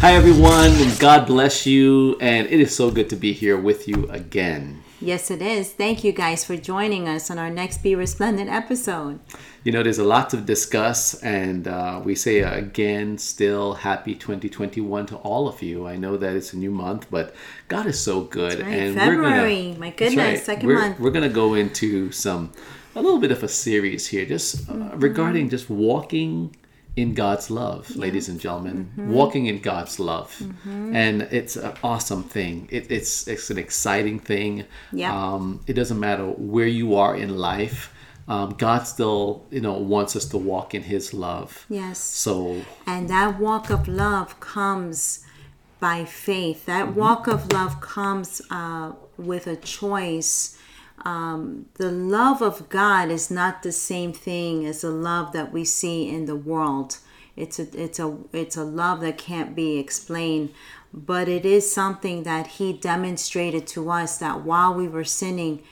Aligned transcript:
Hi, 0.00 0.14
everyone, 0.14 0.70
and 0.70 0.98
God 0.98 1.26
bless 1.26 1.66
you. 1.66 2.16
And 2.20 2.46
it 2.46 2.58
is 2.58 2.74
so 2.74 2.90
good 2.90 3.10
to 3.10 3.16
be 3.16 3.34
here 3.34 3.58
with 3.58 3.86
you 3.86 4.08
again. 4.08 4.82
Yes, 4.98 5.30
it 5.30 5.42
is. 5.42 5.72
Thank 5.72 6.04
you 6.04 6.12
guys 6.12 6.42
for 6.42 6.56
joining 6.56 7.06
us 7.06 7.30
on 7.30 7.38
our 7.38 7.50
next 7.50 7.82
Be 7.82 7.94
Resplendent 7.94 8.48
episode. 8.48 9.20
You 9.64 9.72
know, 9.72 9.82
there's 9.82 9.98
a 9.98 10.04
lot 10.04 10.30
to 10.30 10.38
discuss, 10.38 11.22
and 11.22 11.68
uh, 11.68 12.00
we 12.02 12.14
say 12.14 12.42
uh, 12.42 12.54
again, 12.54 13.18
still 13.18 13.74
happy 13.74 14.14
2021 14.14 15.06
to 15.06 15.16
all 15.16 15.48
of 15.48 15.62
you. 15.62 15.86
I 15.86 15.96
know 15.96 16.16
that 16.16 16.34
it's 16.34 16.54
a 16.54 16.56
new 16.56 16.70
month, 16.70 17.08
but 17.10 17.34
God 17.68 17.86
is 17.86 18.00
so 18.00 18.22
good. 18.22 18.60
Right. 18.60 18.72
And 18.72 18.94
February, 18.96 19.68
we're 19.68 19.68
gonna, 19.68 19.80
my 19.80 19.90
goodness, 19.90 20.46
2nd 20.46 20.62
we're, 20.64 20.74
month. 20.74 20.98
We're 21.00 21.10
gonna 21.10 21.28
go 21.28 21.54
into 21.54 22.10
some 22.10 22.52
a 22.94 23.00
little 23.02 23.20
bit 23.20 23.30
of 23.32 23.42
a 23.42 23.48
series 23.48 24.06
here, 24.08 24.24
just 24.26 24.68
uh, 24.68 24.72
Mm-hmm. 24.72 24.98
regarding 25.00 25.48
just 25.50 25.68
walking 25.70 26.56
in 26.96 27.14
God's 27.14 27.50
love, 27.50 27.94
ladies 27.96 28.28
and 28.28 28.40
gentlemen, 28.40 28.90
Mm-hmm. 28.96 29.12
walking 29.12 29.46
in 29.46 29.60
God's 29.60 29.98
love, 30.00 30.30
and 30.66 31.22
it's 31.30 31.56
an 31.56 31.72
awesome 31.84 32.24
thing. 32.24 32.68
It, 32.70 32.90
it's 32.90 33.28
it's 33.28 33.50
an 33.50 33.58
exciting 33.58 34.18
thing. 34.18 34.64
Yeah. 34.92 35.12
Um, 35.14 35.60
it 35.66 35.74
doesn't 35.74 36.00
matter 36.00 36.26
where 36.26 36.66
you 36.66 36.96
are 36.96 37.14
in 37.16 37.36
life. 37.38 37.92
Um, 38.28 38.50
God 38.58 38.86
still, 38.86 39.44
you 39.50 39.60
know, 39.60 39.74
wants 39.74 40.14
us 40.16 40.26
to 40.26 40.38
walk 40.38 40.74
in 40.74 40.82
His 40.82 41.12
love. 41.14 41.66
Yes. 41.68 41.98
So 41.98 42.62
And 42.86 43.08
that 43.08 43.40
walk 43.40 43.70
of 43.70 43.88
love 43.88 44.38
comes 44.40 45.24
by 45.80 46.04
faith. 46.04 46.66
That 46.66 46.86
Mm-hmm. 46.88 46.98
walk 47.00 47.26
of 47.28 47.52
love 47.52 47.80
comes 47.80 48.42
uh, 48.50 48.92
with 49.16 49.46
a 49.46 49.56
choice. 49.56 50.56
Um, 51.04 51.66
the 51.74 51.90
love 51.90 52.42
of 52.42 52.68
God 52.68 53.10
is 53.10 53.30
not 53.30 53.62
the 53.62 53.72
same 53.72 54.12
thing 54.12 54.66
as 54.66 54.82
the 54.82 54.90
love 54.90 55.32
that 55.32 55.52
we 55.52 55.64
see 55.64 56.08
in 56.08 56.26
the 56.26 56.36
world. 56.36 56.98
It's 57.36 57.58
a 57.58 57.68
it's 57.80 57.98
a 57.98 58.18
it's 58.32 58.56
a 58.56 58.64
love 58.64 59.00
that 59.00 59.16
can't 59.16 59.54
be 59.54 59.78
explained, 59.78 60.50
but 60.92 61.28
it 61.28 61.46
is 61.46 61.72
something 61.72 62.24
that 62.24 62.46
He 62.46 62.72
demonstrated 62.72 63.66
to 63.68 63.90
us 63.90 64.18
that 64.18 64.42
while 64.42 64.74
we 64.74 64.88
were 64.88 65.04
sinning, 65.04 65.62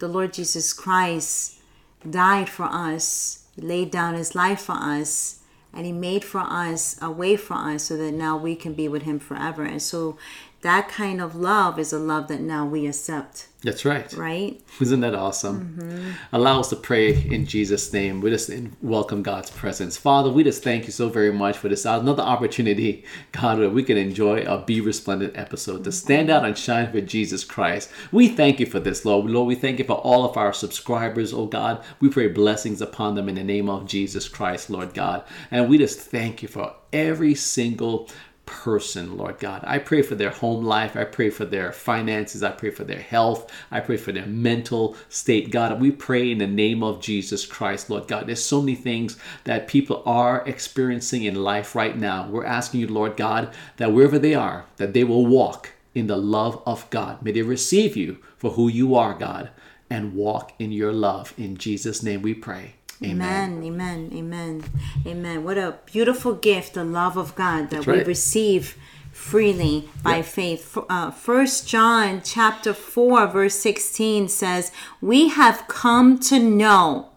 the 0.00 0.08
Lord 0.08 0.34
Jesus 0.34 0.72
Christ 0.72 1.60
died 2.08 2.50
for 2.50 2.64
us, 2.64 3.46
laid 3.56 3.90
down 3.90 4.14
His 4.14 4.34
life 4.34 4.62
for 4.62 4.72
us, 4.72 5.40
and 5.74 5.84
he 5.86 5.92
made 5.92 6.24
for 6.24 6.40
us 6.40 6.96
a 7.02 7.10
way 7.10 7.36
for 7.36 7.54
us 7.54 7.84
so 7.84 7.96
that 7.96 8.12
now 8.12 8.36
we 8.36 8.54
can 8.54 8.74
be 8.74 8.86
with 8.88 9.02
him 9.02 9.18
forever 9.18 9.64
and 9.64 9.82
so 9.82 10.16
that 10.64 10.88
kind 10.88 11.20
of 11.20 11.36
love 11.36 11.78
is 11.78 11.92
a 11.92 11.98
love 11.98 12.26
that 12.28 12.40
now 12.40 12.64
we 12.64 12.86
accept 12.86 13.48
that's 13.64 13.84
right. 13.86 14.12
right 14.12 14.60
Isn't 14.78 15.00
that 15.00 15.14
awesome? 15.14 15.76
Mm-hmm. 15.78 16.10
Allow 16.32 16.60
us 16.60 16.68
to 16.68 16.76
pray 16.76 17.14
in 17.14 17.46
Jesus' 17.46 17.90
name. 17.94 18.20
We 18.20 18.28
just 18.28 18.50
welcome 18.82 19.22
God's 19.22 19.50
presence. 19.50 19.96
Father, 19.96 20.30
we 20.30 20.44
just 20.44 20.62
thank 20.62 20.84
you 20.84 20.92
so 20.92 21.08
very 21.08 21.32
much 21.32 21.56
for 21.56 21.68
this 21.68 21.86
another 21.86 22.22
opportunity, 22.22 23.04
God, 23.32 23.58
where 23.58 23.70
we 23.70 23.82
can 23.82 23.96
enjoy 23.96 24.42
a 24.42 24.62
Be 24.62 24.82
Resplendent 24.82 25.36
episode 25.36 25.84
to 25.84 25.92
stand 25.92 26.28
out 26.28 26.44
and 26.44 26.58
shine 26.58 26.92
for 26.92 27.00
Jesus 27.00 27.42
Christ. 27.42 27.90
We 28.12 28.28
thank 28.28 28.60
you 28.60 28.66
for 28.66 28.80
this, 28.80 29.06
Lord. 29.06 29.30
Lord, 29.30 29.48
we 29.48 29.54
thank 29.54 29.78
you 29.78 29.86
for 29.86 29.96
all 29.96 30.28
of 30.28 30.36
our 30.36 30.52
subscribers, 30.52 31.32
oh 31.32 31.46
God. 31.46 31.82
We 32.00 32.10
pray 32.10 32.28
blessings 32.28 32.82
upon 32.82 33.14
them 33.14 33.30
in 33.30 33.36
the 33.36 33.44
name 33.44 33.70
of 33.70 33.86
Jesus 33.86 34.28
Christ, 34.28 34.68
Lord 34.68 34.92
God. 34.92 35.24
And 35.50 35.70
we 35.70 35.78
just 35.78 36.00
thank 36.00 36.42
you 36.42 36.48
for 36.48 36.74
every 36.92 37.34
single 37.34 38.10
person, 38.46 39.16
Lord 39.16 39.38
God. 39.38 39.62
I 39.66 39.78
pray 39.78 40.02
for 40.02 40.14
their 40.14 40.30
home 40.30 40.64
life. 40.64 40.96
I 40.96 41.04
pray 41.04 41.30
for 41.30 41.44
their 41.44 41.72
finances. 41.72 42.42
I 42.42 42.50
pray 42.50 42.70
for 42.70 42.84
their 42.84 43.00
health. 43.00 43.50
I 43.70 43.80
pray 43.80 43.96
for 43.96 44.12
their 44.12 44.26
mental 44.26 44.96
state, 45.08 45.50
God. 45.50 45.80
We 45.80 45.90
pray 45.90 46.30
in 46.30 46.38
the 46.38 46.46
name 46.46 46.82
of 46.82 47.00
Jesus 47.00 47.46
Christ, 47.46 47.90
Lord 47.90 48.08
God. 48.08 48.26
There's 48.26 48.44
so 48.44 48.60
many 48.60 48.74
things 48.74 49.18
that 49.44 49.68
people 49.68 50.02
are 50.06 50.46
experiencing 50.46 51.24
in 51.24 51.34
life 51.36 51.74
right 51.74 51.96
now. 51.96 52.28
We're 52.28 52.44
asking 52.44 52.80
you, 52.80 52.88
Lord 52.88 53.16
God, 53.16 53.54
that 53.76 53.92
wherever 53.92 54.18
they 54.18 54.34
are, 54.34 54.66
that 54.76 54.92
they 54.92 55.04
will 55.04 55.26
walk 55.26 55.70
in 55.94 56.06
the 56.06 56.16
love 56.16 56.62
of 56.66 56.88
God. 56.90 57.22
May 57.22 57.32
they 57.32 57.42
receive 57.42 57.96
you 57.96 58.18
for 58.36 58.52
who 58.52 58.68
you 58.68 58.94
are, 58.94 59.14
God, 59.14 59.50
and 59.88 60.14
walk 60.14 60.52
in 60.58 60.72
your 60.72 60.92
love. 60.92 61.32
In 61.38 61.56
Jesus' 61.56 62.02
name 62.02 62.22
we 62.22 62.34
pray. 62.34 62.74
Amen. 63.02 63.62
amen 63.64 64.10
amen 64.14 64.64
amen 65.06 65.44
what 65.44 65.58
a 65.58 65.78
beautiful 65.86 66.34
gift 66.34 66.74
the 66.74 66.84
love 66.84 67.16
of 67.16 67.34
god 67.34 67.70
that 67.70 67.86
we 67.86 68.02
receive 68.04 68.76
freely 69.10 69.88
by 70.02 70.22
faith. 70.22 70.76
Uh, 70.88 71.10
first 71.10 71.66
john 71.68 72.20
chapter 72.24 72.72
4 72.72 73.26
verse 73.26 73.54
16 73.56 74.28
says 74.28 74.70
we 75.00 75.28
have 75.28 75.66
come 75.68 76.18
to 76.20 76.38
know 76.38 77.10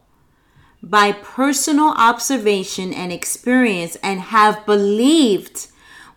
by 0.81 1.11
personal 1.11 1.89
observation 1.97 2.93
and 2.93 3.11
experience 3.11 3.97
and 3.97 4.19
have 4.19 4.65
believed 4.65 5.67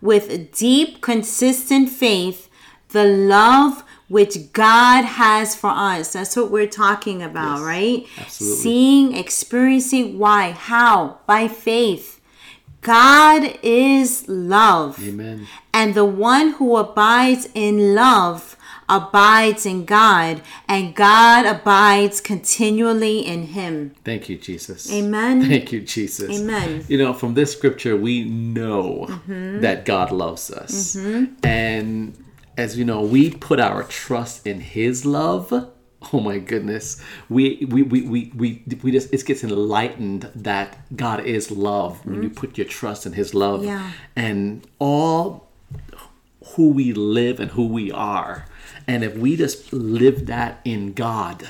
with 0.01 0.57
deep, 0.57 1.01
consistent 1.01 1.89
faith 1.89 2.49
the 2.91 3.05
love 3.05 3.85
which 4.11 4.53
God 4.53 5.05
has 5.05 5.55
for 5.55 5.71
us. 5.71 6.15
That's 6.15 6.35
what 6.35 6.51
we're 6.51 6.67
talking 6.67 7.23
about, 7.23 7.59
Yes, 7.59 7.65
right? 7.65 8.07
absolutely. 8.19 8.59
Seeing, 8.59 9.17
experiencing 9.17 10.19
why, 10.19 10.51
how? 10.51 11.21
By 11.27 11.47
faith. 11.47 12.21
God 12.81 13.57
is 13.63 14.29
love. 14.29 15.01
Amen. 15.01 15.47
And 15.73 15.95
the 15.95 16.05
one 16.05 16.55
who 16.55 16.77
abides 16.77 17.49
in 17.55 17.95
love 17.95 18.57
abides 18.89 19.65
in 19.65 19.85
God, 19.85 20.43
and 20.67 20.93
God 20.97 21.47
abides 21.47 22.21
continually 22.21 23.21
in 23.21 23.45
him. 23.45 23.95
Thank 24.05 24.29
you, 24.29 24.37
Jesus. 24.37 24.93
Amen. 24.93 25.43
Thank 25.49 25.71
you, 25.71 25.83
Jesus. 25.83 26.41
Amen. 26.41 26.85
You 26.89 26.99
know, 26.99 27.13
from 27.13 27.35
this 27.35 27.53
scripture, 27.53 27.97
we 27.97 28.25
know 28.25 29.07
mm-hmm. 29.09 29.61
that 29.61 29.85
God 29.85 30.11
loves 30.11 30.51
us. 30.51 30.97
Mm-hmm. 30.97 31.47
And 31.47 32.25
as 32.61 32.79
you 32.79 32.85
know, 32.85 33.01
we 33.01 33.31
put 33.31 33.59
our 33.59 33.83
trust 33.85 34.47
in 34.47 34.61
His 34.61 35.07
love. 35.07 35.73
Oh 36.13 36.21
my 36.21 36.39
goodness. 36.39 37.03
We 37.29 37.67
we 37.69 37.83
we 37.83 38.03
we, 38.03 38.33
we, 38.35 38.63
we 38.83 38.91
just 38.91 39.13
it 39.13 39.25
gets 39.27 39.45
enlightened 39.45 40.31
that 40.35 40.79
God 40.97 41.27
is 41.27 41.51
love 41.51 42.05
when 42.07 42.23
you 42.23 42.31
mm-hmm. 42.31 42.41
put 42.41 42.57
your 42.57 42.67
trust 42.67 43.05
in 43.05 43.13
his 43.13 43.35
love. 43.35 43.63
Yeah. 43.65 43.93
And 44.17 44.67
all 44.79 45.51
who 46.55 46.71
we 46.71 46.95
live 46.95 47.39
and 47.39 47.51
who 47.51 47.67
we 47.67 47.93
are. 47.93 48.47
And 48.87 49.05
if 49.05 49.15
we 49.15 49.37
just 49.37 49.75
live 49.75 50.25
that 50.27 50.61
in 50.65 50.95
God, 50.95 51.47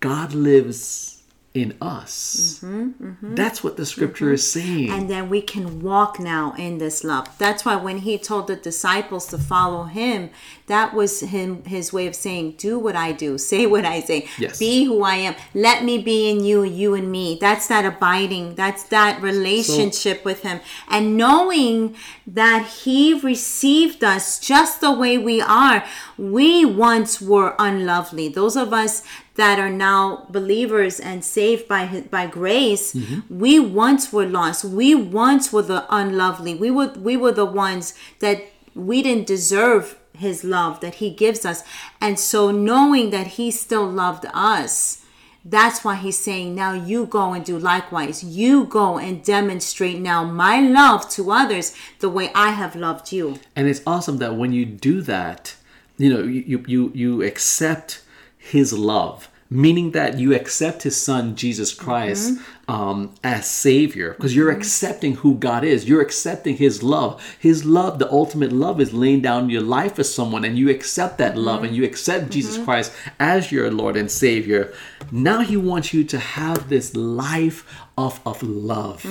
God 0.00 0.34
lives 0.34 1.15
in 1.56 1.74
us. 1.80 2.60
Mm-hmm, 2.62 3.04
mm-hmm. 3.04 3.34
That's 3.34 3.64
what 3.64 3.76
the 3.76 3.86
scripture 3.86 4.32
is 4.32 4.42
mm-hmm. 4.42 4.60
saying. 4.60 4.90
and 4.90 5.10
then 5.10 5.30
we 5.30 5.40
can 5.40 5.80
walk 5.80 6.20
now 6.20 6.54
in 6.58 6.78
this 6.78 7.02
love. 7.02 7.26
That's 7.38 7.64
why 7.64 7.76
when 7.76 7.98
he 7.98 8.18
told 8.18 8.46
the 8.46 8.56
disciples 8.56 9.26
to 9.28 9.38
follow 9.38 9.84
him, 9.84 10.30
that 10.66 10.94
was 10.94 11.20
him 11.20 11.62
his 11.64 11.92
way 11.92 12.06
of 12.06 12.14
saying, 12.14 12.54
"Do 12.58 12.78
what 12.78 12.96
I 12.96 13.12
do, 13.12 13.38
say 13.50 13.66
what 13.66 13.84
I 13.84 14.00
say, 14.00 14.28
Yes. 14.38 14.58
be 14.58 14.84
who 14.84 15.02
I 15.02 15.16
am. 15.16 15.34
Let 15.54 15.84
me 15.84 15.98
be 15.98 16.28
in 16.30 16.44
you, 16.44 16.62
you 16.64 16.94
in 16.94 17.10
me." 17.10 17.38
That's 17.40 17.66
that 17.68 17.84
abiding. 17.84 18.54
That's 18.56 18.82
that 18.84 19.20
relationship 19.22 20.24
with 20.24 20.42
him, 20.42 20.60
and 20.88 21.16
knowing 21.16 21.94
that 22.26 22.66
he 22.84 23.14
received 23.20 24.02
us 24.04 24.38
just 24.38 24.80
the 24.80 24.92
way 24.92 25.16
we 25.18 25.40
are. 25.40 25.84
We 26.18 26.64
once 26.64 27.20
were 27.20 27.54
unlovely. 27.58 28.28
Those 28.28 28.56
of 28.56 28.72
us 28.72 29.02
that 29.36 29.58
are 29.58 29.70
now 29.70 30.26
believers 30.30 30.98
and 30.98 31.22
saved 31.22 31.68
by 31.68 31.86
his, 31.86 32.04
by 32.04 32.26
grace 32.26 32.94
Mm-hmm. 32.94 33.38
we 33.38 33.60
once 33.60 34.12
were 34.12 34.24
lost 34.26 34.64
we 34.64 34.94
once 34.94 35.52
were 35.52 35.62
the 35.62 35.84
unlovely 35.90 36.54
we 36.54 36.70
were 36.70 36.90
we 37.08 37.16
were 37.16 37.32
the 37.32 37.44
ones 37.44 37.92
that 38.20 38.38
we 38.74 39.02
didn't 39.02 39.26
deserve 39.26 39.96
his 40.16 40.44
love 40.44 40.80
that 40.80 40.96
he 40.96 41.10
gives 41.10 41.44
us. 41.44 41.62
And 42.00 42.18
so 42.18 42.50
knowing 42.50 43.10
that 43.10 43.26
he 43.38 43.50
still 43.50 43.88
loved 43.88 44.26
us 44.34 45.02
that's 45.48 45.84
why 45.84 45.94
he's 45.94 46.18
saying 46.18 46.56
now 46.56 46.72
you 46.72 47.06
go 47.06 47.32
and 47.32 47.44
do 47.44 47.56
likewise. 47.56 48.24
You 48.24 48.64
go 48.64 48.98
and 48.98 49.22
demonstrate 49.22 50.00
now 50.00 50.24
my 50.24 50.60
love 50.60 51.08
to 51.10 51.30
others 51.30 51.72
the 52.00 52.08
way 52.08 52.32
i 52.34 52.50
have 52.50 52.74
loved 52.74 53.12
you. 53.12 53.38
And 53.54 53.68
it's 53.68 53.80
awesome 53.86 54.18
that 54.18 54.34
when 54.34 54.52
you 54.52 54.66
do 54.66 55.00
that, 55.02 55.54
you 55.98 56.12
know, 56.12 56.22
you 56.24 56.64
you 56.66 56.90
you, 56.94 57.22
accept 57.22 58.02
his 58.36 58.72
love, 58.72 59.28
meaning 59.48 59.92
that 59.92 60.18
you 60.18 60.34
accept 60.34 60.82
his 60.82 60.96
son 60.96 61.36
Jesus 61.36 61.72
Christ 61.72 62.34
mm-hmm. 62.34 62.42
Um, 62.68 63.14
as 63.22 63.48
savior 63.48 64.14
because 64.14 64.34
you're 64.34 64.50
mm-hmm. 64.50 64.60
accepting 64.60 65.14
who 65.16 65.36
God 65.36 65.64
is. 65.64 65.88
You're 65.88 66.02
accepting 66.02 66.56
his 66.56 66.82
love. 66.82 67.36
His 67.38 67.64
love, 67.64 67.98
the 67.98 68.10
ultimate 68.10 68.52
love, 68.52 68.80
is 68.80 68.92
laying 68.92 69.20
down 69.20 69.50
your 69.50 69.62
life 69.62 69.96
for 69.96 70.04
someone, 70.04 70.44
and 70.44 70.58
you 70.58 70.68
accept 70.68 71.18
that 71.18 71.34
mm-hmm. 71.34 71.44
love 71.44 71.64
and 71.64 71.76
you 71.76 71.84
accept 71.84 72.24
mm-hmm. 72.24 72.32
Jesus 72.32 72.62
Christ 72.64 72.92
as 73.20 73.52
your 73.52 73.70
Lord 73.70 73.96
and 73.96 74.10
Savior. 74.10 74.72
Now 75.12 75.40
he 75.40 75.56
wants 75.56 75.94
you 75.94 76.04
to 76.04 76.18
have 76.18 76.68
this 76.68 76.94
life 76.96 77.84
of, 77.96 78.20
of 78.26 78.42
love. 78.42 79.02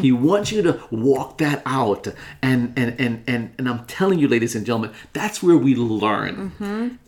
He 0.00 0.12
wants 0.12 0.52
you 0.52 0.62
to 0.62 0.80
walk 0.90 1.38
that 1.38 1.62
out. 1.64 2.08
And 2.42 2.72
and 2.76 3.00
and 3.00 3.24
and 3.26 3.54
and 3.58 3.68
I'm 3.68 3.84
telling 3.86 4.18
you, 4.18 4.28
ladies 4.28 4.54
and 4.54 4.66
gentlemen, 4.66 4.92
that's 5.12 5.42
where 5.42 5.56
we 5.56 5.74
learn 5.74 6.98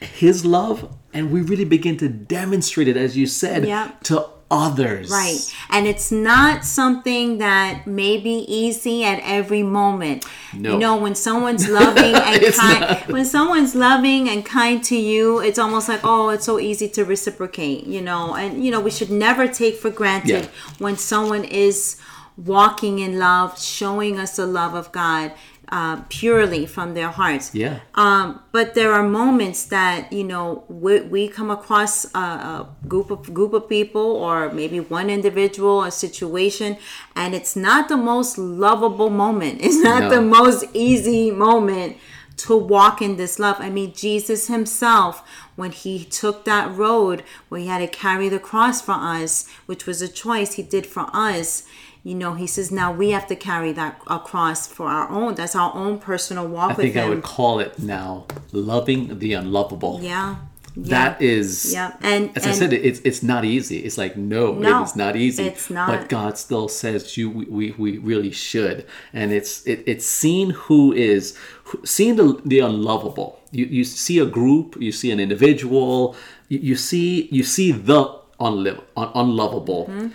his 0.00 0.44
love 0.44 0.92
and 1.12 1.30
we 1.30 1.40
really 1.40 1.64
begin 1.64 1.96
to 1.96 2.08
demonstrate 2.08 2.88
it 2.88 2.96
as 2.96 3.16
you 3.16 3.26
said 3.26 3.64
Yeah. 3.64 3.92
to 4.04 4.26
others. 4.52 5.10
Right. 5.10 5.40
And 5.70 5.86
it's 5.86 6.12
not 6.12 6.64
something 6.64 7.38
that 7.38 7.86
may 7.86 8.18
be 8.18 8.44
easy 8.46 9.02
at 9.04 9.20
every 9.24 9.62
moment. 9.62 10.26
No. 10.54 10.72
You 10.74 10.78
know, 10.78 10.96
when 10.96 11.14
someone's 11.14 11.68
loving 11.68 12.14
and 12.28 12.54
kind 12.54 12.80
not. 12.80 13.08
when 13.08 13.24
someone's 13.24 13.74
loving 13.74 14.28
and 14.28 14.44
kind 14.44 14.84
to 14.84 14.96
you, 14.96 15.40
it's 15.40 15.58
almost 15.58 15.88
like, 15.88 16.00
oh, 16.04 16.28
it's 16.28 16.44
so 16.44 16.58
easy 16.60 16.88
to 16.90 17.04
reciprocate, 17.04 17.86
you 17.86 18.02
know. 18.02 18.34
And 18.34 18.62
you 18.64 18.70
know, 18.70 18.80
we 18.80 18.90
should 18.90 19.10
never 19.10 19.48
take 19.48 19.76
for 19.76 19.90
granted 19.90 20.44
Yeah. 20.44 20.48
when 20.78 20.96
someone 20.98 21.44
is 21.44 21.96
walking 22.36 22.98
in 22.98 23.18
love, 23.18 23.58
showing 23.60 24.18
us 24.18 24.36
the 24.36 24.46
love 24.46 24.74
of 24.74 24.92
God. 24.92 25.32
Uh, 25.72 26.02
purely 26.10 26.66
from 26.66 26.92
their 26.92 27.08
hearts. 27.08 27.46
Yeah. 27.54 27.80
Um, 27.94 28.42
but 28.52 28.74
there 28.74 28.92
are 28.92 29.02
moments 29.22 29.60
that 29.76 30.12
you 30.12 30.22
know 30.32 30.64
we, 30.68 31.00
we 31.14 31.28
come 31.28 31.50
across 31.50 31.94
a, 32.14 32.18
a 32.18 32.68
group 32.92 33.10
of 33.10 33.32
group 33.32 33.54
of 33.54 33.64
people, 33.70 34.02
or 34.26 34.52
maybe 34.52 34.78
one 34.80 35.08
individual, 35.08 35.82
a 35.82 35.90
situation, 35.90 36.76
and 37.16 37.34
it's 37.34 37.56
not 37.56 37.88
the 37.88 37.96
most 37.96 38.36
lovable 38.36 39.08
moment. 39.24 39.60
It's 39.66 39.82
not 39.82 40.02
No. 40.02 40.10
the 40.16 40.20
most 40.20 40.60
easy 40.74 41.30
moment 41.30 41.96
to 42.44 42.52
walk 42.56 43.00
in 43.00 43.16
this 43.16 43.38
love. 43.38 43.56
I 43.58 43.70
mean, 43.70 43.90
Jesus 43.94 44.48
Himself, 44.48 45.14
when 45.56 45.72
He 45.72 46.04
took 46.04 46.44
that 46.44 46.66
road 46.84 47.22
where 47.48 47.60
He 47.62 47.68
had 47.68 47.78
to 47.78 47.88
carry 48.04 48.28
the 48.28 48.38
cross 48.50 48.82
for 48.82 48.98
us, 49.18 49.46
which 49.64 49.86
was 49.86 50.02
a 50.02 50.08
choice 50.24 50.50
He 50.54 50.62
did 50.62 50.86
for 50.86 51.06
us. 51.30 51.64
You 52.04 52.16
know, 52.16 52.34
he 52.34 52.46
says 52.48 52.70
now 52.72 52.92
we 52.92 53.10
have 53.10 53.26
to 53.28 53.36
carry 53.36 53.72
that 53.72 54.00
across 54.08 54.66
for 54.66 54.88
our 54.88 55.08
own. 55.08 55.34
That's 55.36 55.54
our 55.54 55.72
own 55.74 55.98
personal 55.98 56.46
walk 56.48 56.72
I 56.72 56.74
with 56.74 56.76
think 56.78 56.96
I 56.96 57.08
would 57.08 57.22
call 57.22 57.60
it 57.60 57.78
now 57.78 58.26
loving 58.52 59.18
the 59.20 59.34
unlovable. 59.34 60.00
Yeah. 60.02 60.36
yeah. 60.74 60.88
That 60.96 61.22
is, 61.22 61.72
Yeah. 61.72 61.92
And 62.02 62.36
as 62.36 62.44
I 62.46 62.52
said, 62.52 62.72
it's 62.72 63.00
it's 63.04 63.22
not 63.22 63.44
easy. 63.44 63.78
It's 63.86 63.98
like 63.98 64.16
no, 64.16 64.52
No, 64.54 64.82
it's 64.82 64.96
not 64.96 65.14
easy. 65.16 65.44
it's 65.44 65.70
not. 65.70 65.86
But 65.86 66.08
God 66.08 66.36
still 66.38 66.66
says 66.68 67.16
you 67.16 67.30
we, 67.30 67.44
we, 67.46 67.70
we 67.78 67.98
really 67.98 68.32
should, 68.32 68.84
and 69.12 69.30
it's 69.32 69.64
it, 69.66 69.84
it's 69.86 70.06
seeing 70.06 70.50
who 70.50 70.92
is 70.94 71.36
seeing 71.84 72.16
the 72.16 72.40
the 72.44 72.58
unlovable. 72.60 73.38
You 73.52 73.66
you 73.66 73.84
see 73.84 74.18
a 74.18 74.26
group, 74.26 74.76
you 74.80 74.92
see 74.92 75.10
an 75.12 75.20
individual, 75.20 76.16
you, 76.48 76.58
you 76.58 76.74
see 76.76 77.28
you 77.30 77.44
see 77.44 77.70
the 77.70 78.02
unliv- 78.40 78.82
un, 78.96 79.10
unlovable, 79.14 79.86
Mm-hmm. 79.86 80.08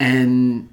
and 0.00 0.68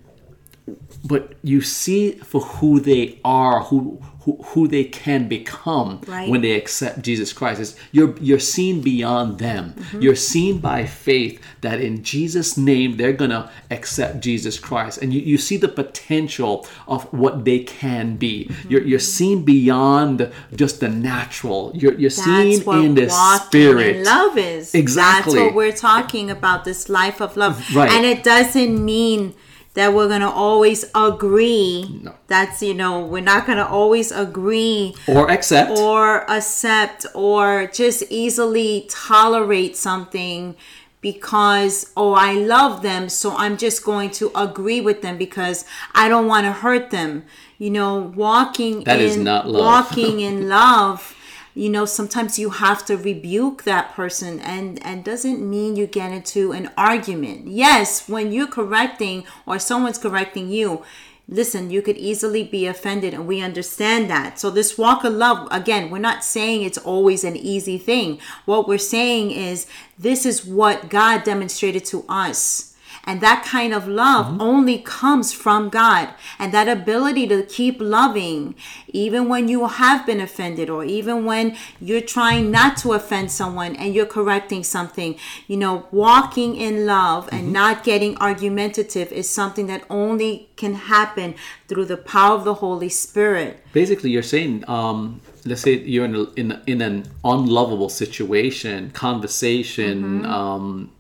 but 1.08 1.34
you 1.44 1.62
see 1.62 2.12
for 2.14 2.42
who 2.42 2.80
they 2.80 3.20
are, 3.24 3.64
who 3.64 4.02
who, 4.28 4.36
who 4.48 4.68
they 4.68 4.84
can 4.84 5.30
become 5.30 6.02
Right. 6.06 6.30
when 6.30 6.42
they 6.42 6.52
accept 6.52 7.02
Jesus 7.02 7.32
Christ. 7.32 7.62
It's, 7.62 7.76
you're 7.94 8.14
you're 8.20 8.42
seen 8.42 8.82
beyond 8.82 9.40
them. 9.40 9.74
Mm-hmm. 9.78 10.02
You're 10.02 10.18
seen 10.18 10.58
by 10.60 10.86
faith 10.86 11.42
that 11.62 11.80
in 11.80 12.04
Jesus' 12.04 12.58
name 12.58 12.98
they're 12.98 13.14
gonna 13.14 13.50
accept 13.72 14.20
Jesus 14.20 14.60
Christ, 14.60 14.98
and 15.02 15.14
you, 15.14 15.22
you 15.22 15.38
see 15.38 15.56
the 15.56 15.70
potential 15.70 16.68
of 16.90 17.06
what 17.14 17.46
they 17.46 17.60
can 17.60 18.18
be. 18.18 18.48
Mm-hmm. 18.50 18.72
You're 18.72 18.84
you're 18.84 19.00
seen 19.00 19.46
beyond 19.46 20.30
just 20.54 20.82
the 20.82 20.90
natural. 20.90 21.72
You're 21.74 21.94
you're 21.94 22.10
seen 22.10 22.52
that's 22.56 22.66
what 22.66 22.80
in 22.84 22.96
the 22.96 23.10
spirit. 23.10 23.96
in 23.98 24.04
love 24.04 24.38
is. 24.38 24.76
Exactly. 24.76 25.36
That's 25.36 25.46
what 25.46 25.56
we're 25.56 25.72
talking 25.72 26.30
about. 26.30 26.66
This 26.66 26.90
life 26.90 27.22
of 27.22 27.38
love, 27.38 27.64
Right. 27.74 27.92
And 27.92 28.06
it 28.06 28.24
doesn't 28.24 28.84
mean 28.84 29.36
that 29.78 29.94
we're 29.94 30.08
gonna 30.10 30.30
always 30.30 30.86
agree. 30.96 31.86
No. 32.04 32.14
That's 32.28 32.62
you 32.62 32.74
know 32.74 33.06
we're 33.06 33.22
not 33.34 33.46
gonna 33.48 33.66
always 33.80 34.12
agree 34.12 34.96
Or 35.08 35.30
accept. 35.32 35.72
or 35.78 36.30
accept 36.30 37.06
or 37.14 37.68
just 37.72 38.04
easily 38.10 38.86
tolerate 38.90 39.78
something 39.78 40.56
because 41.02 41.92
oh 41.96 42.14
I 42.14 42.34
love 42.34 42.82
them 42.82 43.08
so 43.10 43.36
I'm 43.38 43.56
just 43.58 43.84
going 43.84 44.10
to 44.20 44.32
agree 44.36 44.82
with 44.82 45.02
them 45.04 45.18
because 45.18 45.64
I 45.94 46.10
don't 46.10 46.28
want 46.28 46.46
to 46.46 46.52
hurt 46.52 46.90
them 46.90 47.24
you 47.60 47.70
know 47.70 48.12
walking 48.16 48.84
That 48.84 49.00
in 49.00 49.06
is 49.06 49.18
not 49.18 49.48
love. 49.48 49.64
walking 49.64 50.20
in 50.22 50.50
love 50.60 51.16
you 51.58 51.70
know 51.70 51.86
sometimes 51.86 52.38
you 52.38 52.52
have 52.52 52.86
to 52.86 52.96
rebuke 52.96 53.64
that 53.64 53.92
person 53.94 54.40
and 54.40 54.84
and 54.86 55.04
doesn't 55.04 55.48
mean 55.50 55.76
you 55.76 55.88
get 55.88 56.12
into 56.12 56.52
an 56.52 56.70
argument. 56.78 57.48
Yes 57.48 58.08
when 58.08 58.32
you're 58.32 58.48
correcting 58.48 59.26
or 59.46 59.58
someone's 59.58 59.98
correcting 59.98 60.50
you 60.50 60.84
listen 61.28 61.72
you 61.72 61.82
could 61.82 61.98
easily 61.98 62.44
be 62.44 62.68
offended 62.68 63.14
and 63.14 63.28
we 63.28 63.42
understand 63.42 64.10
that. 64.10 64.40
So 64.40 64.52
this 64.52 64.78
walk 64.78 65.04
of 65.04 65.14
love 65.14 65.48
again 65.50 65.90
we're 65.90 65.98
not 65.98 66.24
saying 66.24 66.62
it's 66.62 66.78
always 66.78 67.24
an 67.24 67.36
easy 67.36 67.78
thing. 67.78 68.20
What 68.46 68.68
we're 68.68 68.78
saying 68.78 69.32
is 69.32 69.66
this 69.98 70.26
is 70.26 70.46
what 70.46 70.90
god 70.90 71.24
demonstrated 71.24 71.86
to 71.86 72.06
us 72.08 72.67
and 73.08 73.22
that 73.22 73.44
kind 73.46 73.74
of 73.74 73.88
love 73.88 74.40
only 74.42 74.80
comes 74.80 75.32
from 75.32 75.70
God. 75.70 76.10
And 76.38 76.54
that 76.54 76.68
ability 76.68 77.26
to 77.30 77.42
keep 77.44 77.80
loving, 77.80 78.54
even 78.90 79.30
when 79.30 79.48
you 79.48 79.66
have 79.66 80.06
been 80.06 80.20
offended, 80.20 80.70
or 80.70 80.84
even 80.84 81.24
when 81.24 81.56
you're 81.80 82.02
trying 82.02 82.52
not 82.52 82.76
to 82.78 82.92
offend 82.92 83.32
someone 83.32 83.76
and 83.78 83.96
you're 83.96 84.06
correcting 84.06 84.64
something, 84.64 85.16
you 85.48 85.56
know, 85.56 85.88
walking 85.92 86.58
in 86.58 86.86
love 86.86 87.30
and 87.32 87.54
not 87.54 87.86
getting 87.86 88.18
argumentative 88.18 89.12
is 89.14 89.30
something 89.30 89.68
that 89.68 89.84
only 89.90 90.50
can 90.58 90.74
happen 90.74 91.34
through 91.70 91.86
the 91.86 91.98
power 91.98 92.36
of 92.36 92.44
the 92.44 92.56
Holy 92.56 92.90
Spirit. 92.90 93.64
basically 93.74 94.10
you're 94.10 94.24
saying 94.24 94.64
um 94.68 95.22
let's 95.46 95.62
say 95.62 95.74
you're 95.94 96.06
in 96.06 96.16
a, 96.16 96.24
in, 96.42 96.62
in 96.66 96.82
an 96.82 97.06
unlovable 97.24 97.90
situation 97.90 98.90
conversation 98.92 100.26
um 100.26 100.92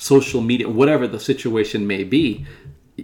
social 0.00 0.40
media 0.40 0.66
whatever 0.66 1.06
the 1.06 1.20
situation 1.20 1.86
may 1.86 2.02
be 2.02 2.46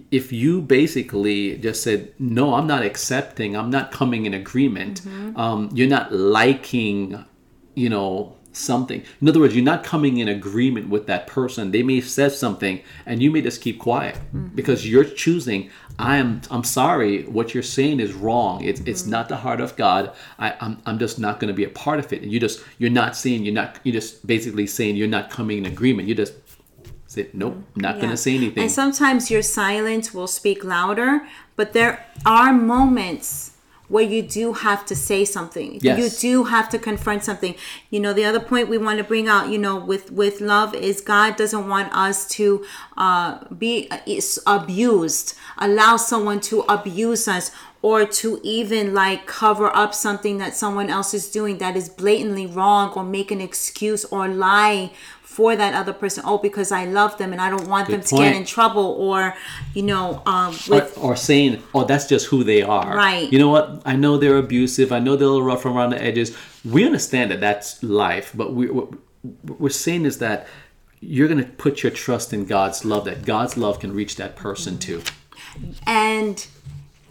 if 0.09 0.31
you 0.31 0.59
basically 0.61 1.55
just 1.59 1.83
said 1.83 2.11
no 2.17 2.55
i'm 2.55 2.65
not 2.65 2.81
accepting 2.81 3.55
i'm 3.55 3.69
not 3.69 3.91
coming 3.91 4.25
in 4.25 4.33
agreement 4.33 5.01
mm-hmm. 5.01 5.37
um, 5.37 5.69
you're 5.73 5.87
not 5.87 6.11
liking 6.11 7.23
you 7.75 7.87
know 7.87 8.35
something. 8.57 9.03
In 9.21 9.29
other 9.29 9.39
words 9.39 9.55
you're 9.55 9.63
not 9.63 9.83
coming 9.83 10.17
in 10.17 10.27
agreement 10.27 10.89
with 10.89 11.07
that 11.07 11.27
person. 11.27 11.71
They 11.71 11.83
may 11.83 11.95
have 11.95 12.09
said 12.09 12.31
something 12.31 12.81
and 13.05 13.21
you 13.21 13.31
may 13.31 13.41
just 13.41 13.61
keep 13.61 13.79
quiet 13.79 14.15
mm-hmm. 14.15 14.47
because 14.47 14.89
you're 14.89 15.03
choosing 15.03 15.69
i 15.99 16.17
am 16.17 16.39
i'm 16.51 16.63
sorry 16.63 17.23
what 17.23 17.53
you're 17.53 17.63
saying 17.63 17.99
is 17.99 18.13
wrong. 18.13 18.63
It's, 18.63 18.81
it's 18.81 19.03
mm-hmm. 19.03 19.11
not 19.11 19.29
the 19.29 19.37
heart 19.37 19.61
of 19.61 19.75
god. 19.75 20.13
I, 20.39 20.55
I'm, 20.59 20.81
I'm 20.85 20.99
just 20.99 21.19
not 21.19 21.39
going 21.39 21.47
to 21.47 21.53
be 21.53 21.63
a 21.63 21.69
part 21.69 21.99
of 21.99 22.11
it. 22.13 22.21
And 22.21 22.31
you 22.31 22.39
just 22.39 22.63
you're 22.77 22.89
not 22.89 23.15
saying 23.15 23.45
you're 23.45 23.53
not 23.53 23.79
you're 23.83 23.93
just 23.93 24.25
basically 24.25 24.67
saying 24.67 24.95
you're 24.95 25.07
not 25.07 25.29
coming 25.29 25.59
in 25.59 25.65
agreement. 25.65 26.07
You're 26.07 26.17
just 26.17 26.33
say 27.17 27.29
nope 27.33 27.57
not 27.75 27.95
going 27.97 28.09
to 28.09 28.17
say 28.17 28.35
anything 28.35 28.63
And 28.63 28.71
sometimes 28.71 29.29
your 29.29 29.41
silence 29.41 30.13
will 30.13 30.27
speak 30.27 30.63
louder, 30.63 31.27
but 31.55 31.73
there 31.73 32.05
are 32.25 32.53
moments 32.53 33.51
where 33.89 34.03
you 34.03 34.21
do 34.21 34.53
have 34.53 34.85
to 34.85 34.95
say 34.95 35.23
something. 35.23 35.79
Yes. 35.81 35.97
You 35.97 36.09
do 36.31 36.43
have 36.45 36.67
to 36.69 36.79
confront 36.79 37.23
something. 37.23 37.55
You 37.89 38.01
know, 38.01 38.11
the 38.11 38.25
other 38.25 38.39
point 38.39 38.67
we 38.67 38.77
want 38.77 38.97
to 38.97 39.03
bring 39.03 39.27
out, 39.27 39.49
you 39.49 39.57
know, 39.57 39.77
with 39.77 40.11
with 40.11 40.41
love 40.41 40.75
is 40.75 40.99
God 40.99 41.37
doesn't 41.37 41.67
want 41.69 41.93
us 41.93 42.27
to 42.31 42.65
uh, 42.97 43.45
be 43.53 43.87
uh, 43.89 43.99
abused, 44.45 45.35
allow 45.57 45.95
someone 45.97 46.41
to 46.41 46.61
abuse 46.67 47.27
us 47.27 47.51
or 47.81 48.05
to 48.05 48.39
even 48.43 48.93
like 48.93 49.25
cover 49.27 49.73
up 49.75 49.93
something 49.93 50.39
that 50.39 50.55
someone 50.55 50.89
else 50.89 51.13
is 51.13 51.29
doing 51.29 51.59
that 51.59 51.75
is 51.77 51.87
blatantly 51.87 52.45
wrong 52.45 52.91
or 52.93 53.03
make 53.03 53.31
an 53.31 53.39
excuse 53.39 54.03
or 54.05 54.27
lie 54.27 54.91
for 55.37 55.55
that 55.61 55.73
other 55.81 55.93
person 56.03 56.21
oh 56.29 56.39
because 56.47 56.69
i 56.71 56.83
love 56.99 57.13
them 57.19 57.29
and 57.33 57.39
i 57.45 57.49
don't 57.53 57.67
want 57.73 57.87
them 57.93 58.01
to 58.01 58.15
get 58.23 58.35
in 58.35 58.43
trouble 58.55 58.87
or 59.07 59.19
you 59.77 59.83
know 59.91 60.05
um 60.25 60.51
or, 60.69 60.75
with 60.75 60.97
or 61.05 61.15
saying, 61.15 61.51
"Oh, 61.75 61.83
that's 61.91 62.07
just 62.13 62.25
who 62.31 62.39
they 62.51 62.61
are." 62.79 62.91
Right. 63.07 63.27
You 63.33 63.39
know 63.41 63.51
what? 63.55 63.65
I 63.91 63.95
know 64.03 64.13
they're 64.17 64.41
abusive. 64.47 64.87
I 64.91 64.99
know 65.05 65.15
they're 65.15 65.27
a 65.27 65.35
little 65.35 65.49
rough 65.53 65.65
around 65.65 65.89
the 65.95 66.01
edges. 66.09 66.27
We 66.75 66.81
understand 66.89 67.25
that 67.31 67.39
that's 67.47 67.69
life, 67.83 68.27
but 68.39 68.47
we, 68.57 68.65
what 68.77 68.89
we're 69.61 69.79
saying 69.87 70.03
is 70.11 70.17
that 70.25 70.47
you're 71.15 71.29
going 71.33 71.43
to 71.47 71.51
put 71.65 71.73
your 71.83 71.91
trust 72.03 72.27
in 72.33 72.41
God's 72.55 72.79
love. 72.91 73.03
That 73.09 73.19
God's 73.33 73.55
love 73.57 73.75
can 73.83 73.91
reach 74.01 74.13
that 74.21 74.35
person 74.35 74.73
too. 74.87 74.99
and 75.85 76.47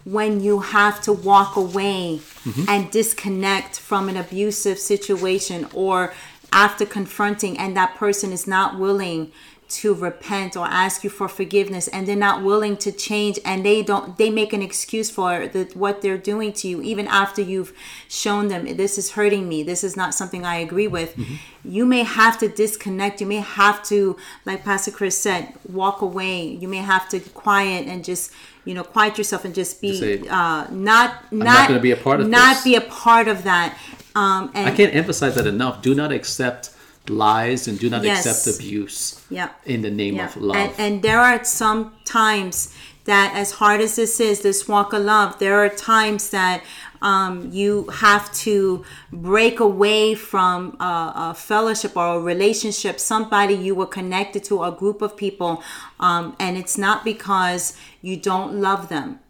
when 0.05 0.41
you 0.47 0.61
have 0.61 0.97
to 1.07 1.13
walk 1.13 1.53
away 1.57 2.21
Mm-hmm. 2.47 2.71
and 2.73 2.83
disconnect 2.93 3.75
from 3.81 4.09
an 4.09 4.17
abusive 4.17 4.79
situation 4.79 5.67
or 5.75 6.15
after 6.57 6.87
confronting 6.87 7.59
and 7.59 7.77
that 7.77 7.95
person 7.97 8.33
is 8.33 8.47
not 8.47 8.79
willing 8.79 9.31
to 9.69 9.93
repent 9.93 10.57
or 10.57 10.65
ask 10.65 11.03
you 11.03 11.11
for 11.11 11.29
forgiveness 11.29 11.89
and 11.89 12.07
they're 12.07 12.17
not 12.17 12.43
willing 12.43 12.77
to 12.77 12.93
change 12.93 13.39
and 13.45 13.67
they 13.67 13.83
don't 13.83 14.17
they 14.17 14.31
make 14.31 14.53
an 14.53 14.63
excuse 14.63 15.11
for 15.11 15.49
the, 15.49 15.65
what 15.75 16.03
they're 16.03 16.17
doing 16.17 16.53
to 16.53 16.69
you 16.69 16.81
even 16.81 17.07
after 17.09 17.43
you've 17.43 17.73
shown 18.09 18.49
them 18.49 18.65
this 18.77 18.97
is 18.97 19.11
hurting 19.13 19.49
me. 19.49 19.63
This 19.63 19.83
is 19.85 19.97
not 19.97 20.15
something 20.15 20.47
i 20.47 20.57
agree 20.57 20.87
with. 20.87 21.19
You 21.65 21.85
may 21.85 22.05
have 22.05 22.39
to 22.39 22.49
disconnect. 22.49 23.21
You 23.21 23.27
may 23.27 23.43
have 23.61 23.83
to 23.85 24.17
like 24.45 24.65
pastor 24.65 24.93
chris 24.93 25.19
said 25.19 25.53
walk 25.69 26.01
away. 26.01 26.47
You 26.47 26.69
may 26.69 26.79
have 26.79 27.09
to 27.11 27.19
quiet 27.21 27.87
and 27.89 28.05
just 28.05 28.33
you 28.65 28.75
know 28.75 28.85
quiet 28.85 29.19
yourself 29.19 29.45
and 29.45 29.55
just 29.55 29.81
be 29.81 29.99
say, 29.99 30.29
uh 30.29 30.67
not 30.71 31.33
not 31.33 31.71
not 31.71 31.83
be 31.83 31.91
a 31.91 31.97
part 31.97 32.21
of 32.21 32.29
not 32.29 32.55
this. 32.55 32.65
be 32.65 32.75
a 32.77 32.81
part 32.81 33.27
of 33.27 33.43
that 33.43 33.77
um 34.23 34.43
and 34.57 34.65
I 34.71 34.73
can't 34.79 34.95
emphasize 35.03 35.35
that 35.39 35.47
enough. 35.57 35.75
Do 35.89 35.93
not 36.03 36.11
accept 36.19 36.63
lies 37.09 37.69
and 37.69 37.75
do 37.85 37.89
not 37.95 38.03
Yes. 38.03 38.27
accept 38.27 38.43
abuse 38.57 38.99
Yeah. 39.39 39.51
in 39.75 39.79
the 39.87 39.93
name 40.03 40.15
Yeah. 40.17 40.27
of 40.29 40.33
love. 40.49 40.57
And, 40.63 40.73
and 40.85 40.93
there 41.07 41.21
are 41.29 41.39
some 41.45 41.81
times 42.05 42.57
that, 43.05 43.29
as 43.43 43.49
hard 43.61 43.81
as 43.87 43.93
this 43.95 44.19
is, 44.29 44.41
this 44.41 44.61
walk 44.73 44.93
of 44.93 45.03
love, 45.15 45.39
there 45.39 45.57
are 45.65 45.69
times 45.95 46.31
that 46.31 46.59
um, 47.11 47.35
you 47.53 47.71
have 48.07 48.33
to 48.47 48.85
break 49.13 49.61
away 49.61 50.15
from 50.17 50.59
a, 50.81 51.13
a 51.31 51.35
fellowship 51.35 51.93
or 51.97 52.09
a 52.17 52.21
relationship, 52.21 52.99
somebody 52.99 53.55
you 53.55 53.75
were 53.81 53.87
connected 53.99 54.43
to, 54.49 54.65
a 54.65 54.73
group 54.73 54.99
of 55.03 55.17
people, 55.17 55.63
um, 56.01 56.35
and 56.41 56.53
it's 56.61 56.77
not 56.87 57.05
because 57.05 57.63
you 58.03 58.17
don't 58.31 58.51
love 58.69 58.83
them. 58.89 59.21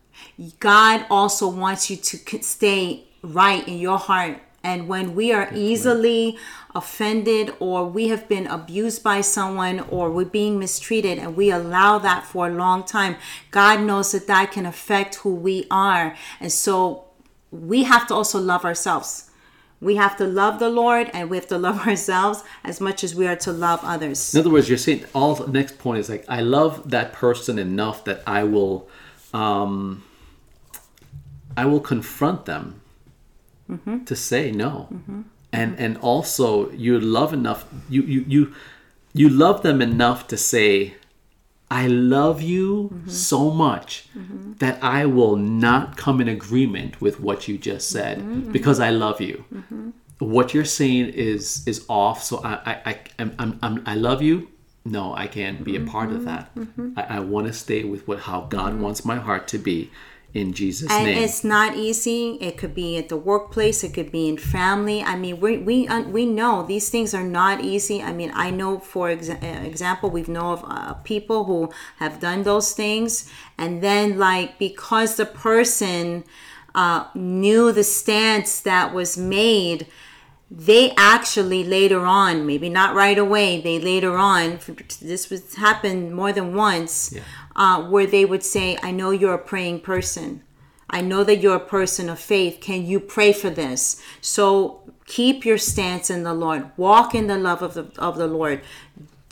God 0.60 1.04
also 1.10 1.46
wants 1.48 1.90
you 1.90 1.96
to 1.96 2.42
stay 2.42 3.04
right 3.22 3.66
in 3.68 3.78
your 3.78 3.98
heart. 3.98 4.38
And 4.66 4.88
when 4.88 5.14
we 5.14 5.32
are 5.32 5.48
easily 5.54 6.36
offended 6.74 7.54
or 7.60 7.86
we 7.88 8.08
have 8.08 8.28
been 8.28 8.48
abused 8.48 9.00
by 9.00 9.20
someone 9.20 9.78
or 9.78 10.10
we're 10.10 10.24
being 10.24 10.58
mistreated 10.58 11.18
and 11.18 11.36
we 11.36 11.52
allow 11.52 11.98
that 12.00 12.26
for 12.26 12.48
a 12.48 12.52
long 12.52 12.82
time, 12.82 13.14
God 13.52 13.82
knows 13.82 14.10
that 14.10 14.26
that 14.26 14.50
can 14.50 14.66
affect 14.66 15.14
who 15.22 15.32
we 15.36 15.68
are. 15.70 16.16
And 16.40 16.50
so 16.50 17.04
we 17.52 17.84
have 17.84 18.08
to 18.08 18.14
also 18.14 18.40
love 18.40 18.64
ourselves. 18.64 19.30
We 19.80 19.94
have 19.94 20.16
to 20.16 20.26
love 20.26 20.58
the 20.58 20.68
Lord 20.68 21.10
and 21.14 21.30
we 21.30 21.36
have 21.36 21.46
to 21.46 21.58
love 21.66 21.86
ourselves 21.86 22.42
as 22.64 22.80
much 22.80 23.04
as 23.04 23.14
we 23.14 23.28
are 23.28 23.36
to 23.36 23.52
love 23.52 23.78
others. 23.84 24.34
In 24.34 24.40
other 24.40 24.50
words, 24.50 24.68
you're 24.68 24.78
saying 24.78 25.04
all 25.14 25.36
the 25.36 25.46
next 25.46 25.78
point 25.78 26.00
is 26.00 26.08
like 26.08 26.24
I 26.28 26.40
love 26.40 26.90
that 26.90 27.12
person 27.12 27.60
enough 27.60 28.02
that 28.06 28.20
I 28.26 28.42
will, 28.42 28.88
um, 29.32 30.02
I 31.56 31.66
will 31.66 31.78
confront 31.78 32.46
them 32.46 32.80
Mm-hmm. 33.70 34.04
to 34.04 34.14
say 34.14 34.52
no, 34.52 34.88
mm-hmm. 34.92 35.22
and 35.52 35.72
mm-hmm. 35.72 35.82
and 35.84 35.98
also 35.98 36.70
you 36.70 37.00
love 37.00 37.32
enough 37.32 37.64
you 37.88 38.02
you 38.02 38.24
you 38.28 38.54
you 39.16 39.28
love 39.30 39.62
them 39.62 39.80
enough 39.80 40.28
to 40.28 40.36
say, 40.36 40.94
I 41.70 41.86
love 41.88 42.42
you 42.42 43.02
so 43.06 43.50
much 43.50 44.08
that 44.58 44.78
I 44.84 45.06
will 45.06 45.36
not 45.36 45.96
come 45.96 46.20
in 46.20 46.28
agreement 46.28 47.00
with 47.00 47.18
what 47.18 47.48
you 47.48 47.58
just 47.58 47.90
said 47.90 48.52
because 48.52 48.78
I 48.78 48.90
love 48.90 49.20
you. 49.20 49.44
What 50.18 50.54
you're 50.54 50.64
saying 50.64 51.08
is 51.08 51.66
is 51.66 51.84
off. 51.88 52.22
So 52.22 52.40
I 52.44 52.52
I 52.72 52.74
I 52.90 52.98
I'm, 53.18 53.34
I'm, 53.38 53.58
I'm, 53.62 53.82
I 53.86 53.94
love 53.94 54.22
you. 54.22 54.48
No, 54.84 55.14
I 55.14 55.26
can't 55.26 55.64
be 55.64 55.74
a 55.76 55.80
part 55.80 56.12
of 56.12 56.24
that. 56.26 56.50
I, 56.96 57.16
I 57.16 57.20
want 57.20 57.48
to 57.48 57.52
stay 57.52 57.82
with 57.82 58.06
what 58.06 58.20
how 58.20 58.42
God 58.42 58.78
wants 58.78 59.04
my 59.04 59.16
heart 59.16 59.48
to 59.48 59.58
be 59.58 59.90
in 60.36 60.52
Jesus' 60.52 60.90
and 60.90 61.06
name. 61.06 61.22
it's 61.24 61.42
not 61.42 61.76
easy. 61.76 62.38
It 62.40 62.54
could 62.58 62.74
be 62.74 62.96
at 62.98 63.08
the 63.08 63.16
workplace. 63.30 63.78
It 63.86 63.92
could 63.96 64.10
be 64.12 64.28
in 64.28 64.36
family. 64.38 64.98
I 65.02 65.14
mean 65.16 65.40
we 65.40 65.58
we 65.68 65.88
uh, 65.88 66.02
we 66.16 66.24
know 66.26 66.54
these 66.66 66.88
things 66.94 67.14
are 67.18 67.28
not 67.40 67.56
easy. 67.72 68.02
I 68.02 68.12
mean 68.12 68.30
i 68.34 68.50
know 68.50 68.78
for 68.92 69.08
exa- 69.16 69.42
uh, 69.42 69.66
example 69.72 70.10
we've 70.10 70.28
know 70.38 70.52
of 70.56 70.60
uh, 70.66 70.94
people 71.12 71.40
who 71.44 71.60
have 72.02 72.14
done 72.20 72.40
those 72.42 72.68
things. 72.82 73.30
And 73.62 73.82
then 73.82 74.18
like 74.18 74.58
because 74.58 75.10
the 75.16 75.26
person 75.26 76.24
uh, 76.74 77.00
knew 77.14 77.72
the 77.72 77.84
stance 77.84 78.60
that 78.60 78.92
was 78.94 79.16
made 79.16 79.86
they 80.48 80.92
actually 80.96 81.64
later 81.64 82.02
on 82.06 82.46
maybe 82.46 82.68
not 82.68 82.94
right 82.94 83.18
away 83.18 83.60
they 83.60 83.80
later 83.80 84.16
on 84.16 84.60
this 85.02 85.28
was 85.28 85.56
happened 85.56 86.14
more 86.14 86.32
than 86.32 86.54
once 86.54 87.12
Yeah. 87.12 87.22
Uh, 87.56 87.82
where 87.82 88.06
they 88.06 88.24
would 88.24 88.44
say 88.44 88.78
i 88.82 88.90
know 88.90 89.10
you're 89.10 89.34
a 89.34 89.38
praying 89.38 89.80
person. 89.80 90.42
I 90.88 91.00
know 91.00 91.24
that 91.24 91.38
you're 91.38 91.56
a 91.56 91.60
person 91.60 92.08
of 92.08 92.20
faith. 92.20 92.60
Can 92.60 92.86
you 92.86 93.00
pray 93.00 93.32
for 93.32 93.50
this? 93.50 94.00
So 94.20 94.82
keep 95.04 95.44
your 95.44 95.58
stance 95.58 96.10
in 96.10 96.22
the 96.22 96.32
lord. 96.32 96.70
Walk 96.76 97.12
in 97.12 97.26
the 97.26 97.38
love 97.38 97.60
of 97.60 97.74
the, 97.74 97.90
of 97.98 98.16
the 98.16 98.28
lord 98.28 98.62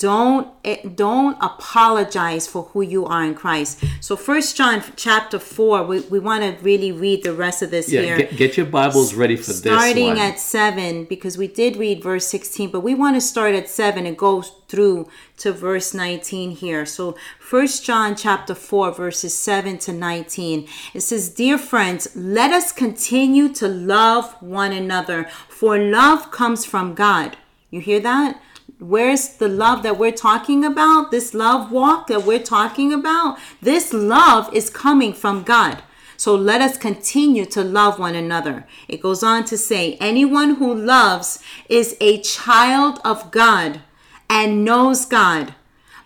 don't 0.05 0.49
eh, 0.67 0.87
don't 0.95 1.39
apologize 1.41 2.47
for 2.47 2.65
who 2.71 2.83
you 2.83 3.07
are 3.07 3.25
in 3.25 3.35
christ. 3.35 3.83
So 4.01 4.17
first 4.17 4.55
john 4.55 4.83
chapter 4.97 5.39
4 5.39 5.85
we, 5.85 6.01
we 6.01 6.19
want 6.19 6.43
to 6.43 6.63
really 6.63 6.93
read 6.93 7.25
the 7.25 7.33
rest 7.33 7.63
of 7.63 7.71
this 7.71 7.91
yeah, 7.91 8.03
here. 8.03 8.17
get, 8.19 8.37
get 8.37 8.57
your 8.59 8.67
Bibles 8.67 9.15
ready 9.15 9.35
for 9.35 9.47
this 9.47 9.61
starting 9.61 10.21
at 10.21 10.39
7 10.39 11.07
because 11.07 11.39
we 11.39 11.49
did 11.49 11.77
read 11.77 12.03
verse 12.03 12.27
16 12.27 12.71
but 12.71 12.81
we 12.81 12.95
want 12.95 13.17
to 13.17 13.21
start 13.23 13.55
at 13.55 13.67
7 13.71 14.05
and 14.05 14.19
go 14.19 14.43
through 14.43 15.09
to 15.39 15.53
verse 15.53 15.95
19 15.95 16.51
here. 16.51 16.85
So 16.85 17.17
first 17.39 17.83
john 17.87 18.15
chapter 18.15 18.55
4 18.55 18.93
verses 18.93 19.35
7 19.35 19.79
to 19.79 19.93
19 19.95 20.69
it 20.93 21.01
says 21.01 21.31
dear 21.31 21.57
friends 21.57 22.15
let 22.15 22.51
us 22.53 22.73
continue 22.73 23.49
to 23.55 23.67
love 23.67 24.35
one 24.43 24.73
another 24.73 25.25
for 25.49 25.79
love 25.79 26.31
comes 26.31 26.67
from 26.67 26.95
god. 26.95 27.39
You 27.71 27.81
hear 27.81 28.01
that 28.01 28.39
Where's 28.79 29.29
the 29.29 29.49
love 29.49 29.83
that 29.83 29.99
we're 29.99 30.13
talking 30.13 30.65
about? 30.65 31.11
This 31.11 31.35
love 31.35 31.71
walk 31.71 32.07
that 32.09 32.25
we're 32.25 32.43
talking 32.43 32.93
about? 32.93 33.39
This 33.63 33.93
love 33.93 34.53
is 34.53 34.69
coming 34.71 35.13
from 35.13 35.43
God. 35.43 35.83
So 36.17 36.35
let 36.35 36.61
us 36.61 36.79
continue 36.79 37.45
to 37.47 37.63
love 37.63 37.99
one 37.99 38.15
another. 38.15 38.67
It 38.89 39.03
goes 39.03 39.23
on 39.23 39.45
to 39.47 39.59
say, 39.59 39.97
anyone 40.01 40.57
who 40.57 40.73
loves 40.75 41.43
is 41.69 41.97
a 42.01 42.21
child 42.21 43.01
of 43.05 43.31
God 43.31 43.81
and 44.29 44.65
knows 44.65 45.05
God. 45.05 45.55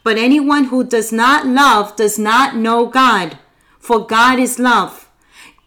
But 0.02 0.16
anyone 0.16 0.64
who 0.64 0.84
does 0.84 1.12
not 1.12 1.46
love 1.46 1.96
does 1.96 2.18
not 2.18 2.56
know 2.56 2.86
God, 2.86 3.38
for 3.78 4.06
God 4.06 4.38
is 4.38 4.58
love. 4.58 5.10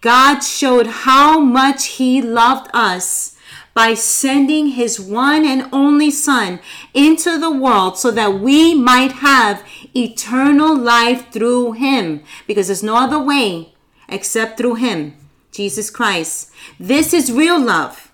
God 0.01 0.39
showed 0.39 0.88
how 0.88 1.39
much 1.39 1.86
He 1.98 2.21
loved 2.21 2.69
us 2.74 3.38
by 3.74 3.94
sending 3.94 4.68
His 4.68 5.00
one 5.00 5.46
and 5.46 5.70
only 5.72 6.12
Son 6.12 6.60
into 6.94 7.38
the 7.38 7.51
world 7.51 7.98
so 7.98 8.12
that 8.12 8.40
we 8.40 8.74
might 8.74 9.13
have 9.13 9.66
eternal 9.96 10.78
life 10.78 11.32
through 11.32 11.74
Him. 11.74 12.24
Because 12.48 12.68
there's 12.68 12.84
no 12.84 12.98
other 12.98 13.20
way 13.20 13.74
except 14.10 14.58
through 14.58 14.75
Him, 14.75 15.16
Jesus 15.51 15.90
Christ. 15.90 16.51
This 16.80 17.13
is 17.13 17.32
real 17.32 17.60
love. 17.60 18.12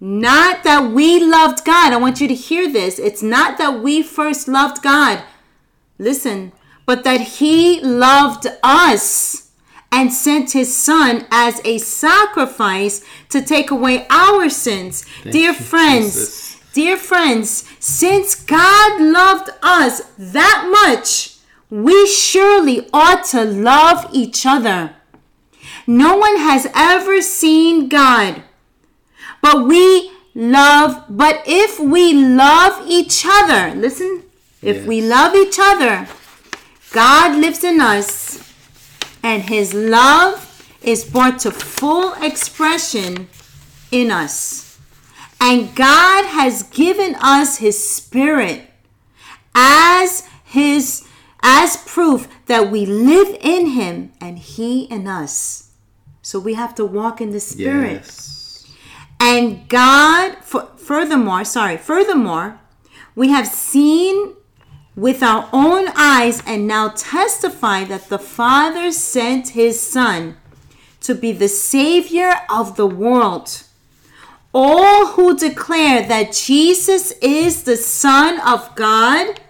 Not 0.00 0.64
that 0.64 0.90
we 0.92 1.18
loved 1.24 1.64
God. 1.64 1.92
I 1.92 1.96
want 1.96 2.20
you 2.20 2.28
to 2.28 2.34
hear 2.34 2.70
this. 2.70 2.98
It's 2.98 3.22
not 3.22 3.58
that 3.58 3.80
we 3.80 4.02
first 4.02 4.48
loved 4.48 4.82
God. 4.82 5.22
Listen, 5.98 6.52
but 6.86 7.04
that 7.04 7.20
He 7.20 7.80
loved 7.80 8.46
us 8.62 9.43
and 9.94 10.12
sent 10.12 10.50
his 10.50 10.74
son 10.74 11.24
as 11.30 11.60
a 11.64 11.78
sacrifice 11.78 13.04
to 13.28 13.40
take 13.40 13.70
away 13.70 14.06
our 14.10 14.50
sins. 14.50 15.06
dear 15.22 15.52
you, 15.52 15.54
friends, 15.54 16.14
Jesus. 16.14 16.60
dear 16.72 16.96
friends, 16.96 17.64
since 17.78 18.34
God 18.34 19.00
loved 19.00 19.50
us 19.62 20.02
that 20.18 20.66
much, 20.82 21.36
we 21.70 22.08
surely 22.08 22.88
ought 22.92 23.24
to 23.26 23.44
love 23.44 24.10
each 24.12 24.44
other. 24.44 24.96
No 25.86 26.16
one 26.16 26.38
has 26.38 26.66
ever 26.74 27.22
seen 27.22 27.88
God, 27.88 28.42
but 29.40 29.64
we 29.64 30.10
love, 30.34 31.04
but 31.08 31.40
if 31.46 31.78
we 31.78 32.12
love 32.12 32.84
each 32.84 33.24
other, 33.24 33.72
listen, 33.76 34.24
if 34.60 34.86
we 34.86 35.00
love 35.02 35.36
each 35.36 35.58
other, 35.60 36.08
God 36.92 37.36
lives 37.40 37.62
in 37.62 37.80
us 37.80 38.23
and 39.24 39.42
his 39.44 39.72
love 39.72 40.50
is 40.82 41.04
brought 41.04 41.38
to 41.40 41.50
full 41.50 42.12
expression 42.22 43.28
in 43.90 44.10
us. 44.10 44.78
And 45.40 45.74
God 45.74 46.26
has 46.26 46.62
given 46.64 47.16
us 47.16 47.56
his 47.56 47.88
spirit 47.88 48.70
as 49.54 50.28
his 50.44 51.08
as 51.42 51.76
proof 51.78 52.28
that 52.46 52.70
we 52.70 52.86
live 52.86 53.36
in 53.40 53.68
him 53.68 54.12
and 54.20 54.38
he 54.38 54.84
in 54.84 55.06
us. 55.06 55.70
So 56.22 56.38
we 56.38 56.54
have 56.54 56.74
to 56.76 56.84
walk 56.84 57.20
in 57.20 57.30
the 57.30 57.40
spirit. 57.40 58.02
Yes. 58.02 58.72
And 59.20 59.68
God, 59.68 60.36
for, 60.42 60.68
furthermore, 60.76 61.44
sorry, 61.44 61.76
furthermore, 61.76 62.60
we 63.14 63.28
have 63.28 63.46
seen 63.46 64.34
with 64.96 65.22
our 65.22 65.48
own 65.52 65.88
eyes 65.96 66.42
and 66.46 66.66
now 66.66 66.88
testify 66.88 67.84
that 67.84 68.08
the 68.08 68.18
Father 68.18 68.92
sent 68.92 69.50
his 69.50 69.80
Son 69.80 70.36
to 71.00 71.14
be 71.14 71.32
the 71.32 71.48
Savior 71.48 72.34
of 72.48 72.76
the 72.76 72.86
world. 72.86 73.64
All 74.52 75.06
who 75.08 75.36
declare 75.36 76.06
that 76.06 76.32
Jesus 76.32 77.12
is 77.20 77.64
the 77.64 77.76
Son 77.76 78.40
of 78.40 78.74
God 78.76 79.40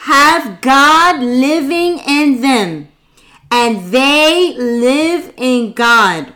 have 0.00 0.60
God 0.60 1.20
living 1.20 1.98
in 2.06 2.40
them, 2.40 2.88
and 3.50 3.92
they 3.92 4.54
live 4.56 5.32
in 5.36 5.72
God. 5.72 6.32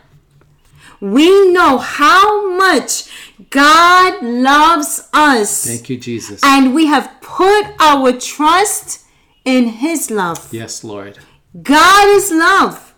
We 1.01 1.51
know 1.53 1.79
how 1.79 2.57
much 2.57 3.30
God 3.51 4.23
loves 4.23 5.09
us, 5.13 5.67
Thank 5.67 5.91
you, 5.91 5.97
Jesus. 5.99 6.41
and 6.45 6.75
we 6.75 6.87
have 6.87 7.11
put 7.21 7.65
our 7.81 8.13
trust 8.13 9.05
in 9.45 9.67
His 9.67 10.11
love. 10.11 10.49
yes, 10.53 10.85
Lord. 10.85 11.19
God 11.63 12.09
is 12.09 12.31
love, 12.31 12.95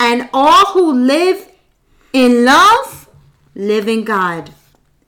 and 0.00 0.28
all 0.32 0.66
who 0.72 0.92
live 0.92 1.48
in 2.12 2.44
love 2.44 3.08
live 3.54 3.86
in 3.88 4.04
God. 4.04 4.50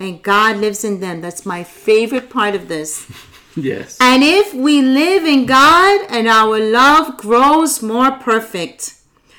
and 0.00 0.22
God 0.22 0.56
lives 0.58 0.84
in 0.84 1.00
them. 1.00 1.20
That's 1.20 1.46
my 1.46 1.64
favorite 1.64 2.28
part 2.30 2.54
of 2.54 2.68
this. 2.68 3.06
Yes. 3.56 3.98
And 4.00 4.24
if 4.24 4.52
we 4.52 4.82
live 4.82 5.24
in 5.24 5.46
God 5.46 6.06
and 6.10 6.26
our 6.26 6.58
love 6.58 7.16
grows 7.16 7.80
more 7.80 8.10
perfect. 8.10 8.94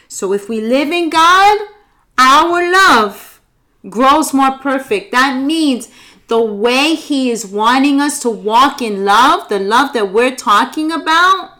So 0.07 0.31
if 0.31 0.47
we 0.47 0.61
live 0.61 0.89
in 0.89 1.09
God, 1.09 1.57
our 2.17 2.71
love 2.71 3.24
grows 3.89 4.33
more 4.33 4.57
perfect. 4.59 5.11
That 5.11 5.41
means 5.41 5.89
the 6.27 6.41
way 6.41 6.95
He 6.95 7.29
is 7.29 7.45
wanting 7.45 8.01
us 8.01 8.19
to 8.21 8.29
walk 8.29 8.81
in 8.81 9.05
love, 9.05 9.49
the 9.49 9.59
love 9.59 9.93
that 9.93 10.11
we're 10.11 10.35
talking 10.35 10.91
about, 10.91 11.51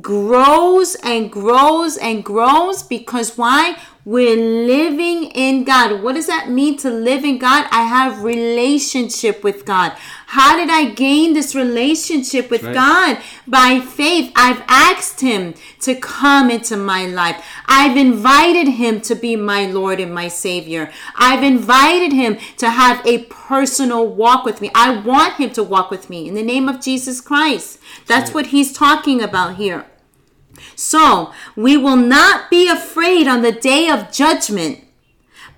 grows 0.00 0.94
and 1.02 1.32
grows 1.32 1.96
and 1.96 2.22
grows 2.24 2.82
because 2.82 3.36
why? 3.36 3.78
We're 4.04 4.36
living 4.36 5.24
in 5.24 5.64
God. 5.64 6.02
What 6.02 6.14
does 6.14 6.28
that 6.28 6.48
mean 6.48 6.78
to 6.78 6.90
live 6.90 7.24
in 7.24 7.38
God? 7.38 7.66
I 7.70 7.82
have 7.82 8.22
relationship 8.22 9.44
with 9.44 9.66
God. 9.66 9.92
How 10.32 10.58
did 10.58 10.68
I 10.68 10.90
gain 10.90 11.32
this 11.32 11.54
relationship 11.54 12.50
with 12.50 12.62
Right. 12.62 12.74
God? 12.74 13.18
By 13.46 13.80
faith. 13.80 14.30
I've 14.36 14.62
asked 14.68 15.22
him 15.22 15.54
to 15.80 15.94
come 15.94 16.50
into 16.50 16.76
my 16.76 17.06
life. 17.06 17.42
I've 17.66 17.96
invited 17.96 18.68
him 18.68 19.00
to 19.02 19.14
be 19.14 19.36
my 19.36 19.64
Lord 19.64 20.00
and 20.00 20.14
my 20.14 20.28
Savior. 20.28 20.92
I've 21.16 21.42
invited 21.42 22.12
him 22.12 22.36
to 22.58 22.68
have 22.68 23.00
a 23.06 23.24
personal 23.24 24.06
walk 24.06 24.44
with 24.44 24.60
me. 24.60 24.70
I 24.74 25.00
want 25.00 25.34
him 25.36 25.48
to 25.52 25.62
walk 25.62 25.90
with 25.90 26.10
me 26.10 26.28
in 26.28 26.34
the 26.34 26.42
name 26.42 26.68
of 26.68 26.82
Jesus 26.82 27.22
Christ. 27.22 27.78
That's 28.06 28.34
what 28.34 28.48
he's 28.48 28.70
talking 28.70 29.22
about 29.22 29.56
here. 29.56 29.86
So 30.76 31.32
we 31.56 31.78
will 31.78 31.96
not 31.96 32.50
be 32.50 32.68
afraid 32.68 33.26
on 33.26 33.40
the 33.40 33.52
day 33.52 33.88
of 33.88 34.12
judgment, 34.12 34.84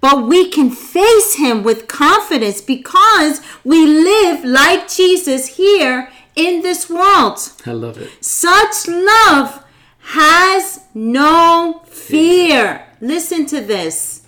but 0.01 0.27
we 0.27 0.49
can 0.49 0.71
face 0.71 1.35
him 1.35 1.63
with 1.63 1.89
confidence 1.89 2.61
because 2.61 3.41
we 3.65 3.87
live 3.87 4.45
like 4.45 4.89
Jesus 4.89 5.57
here 5.57 6.11
in 6.35 6.63
this 6.63 6.89
world. 6.89 7.39
I 7.67 7.73
love 7.73 7.99
it. 7.99 8.25
Such 8.25 8.89
love 8.89 9.65
has 9.99 10.85
no 10.95 11.83
fear. 11.87 12.87
Listen 13.01 13.47
to 13.47 13.61
this. 13.61 14.27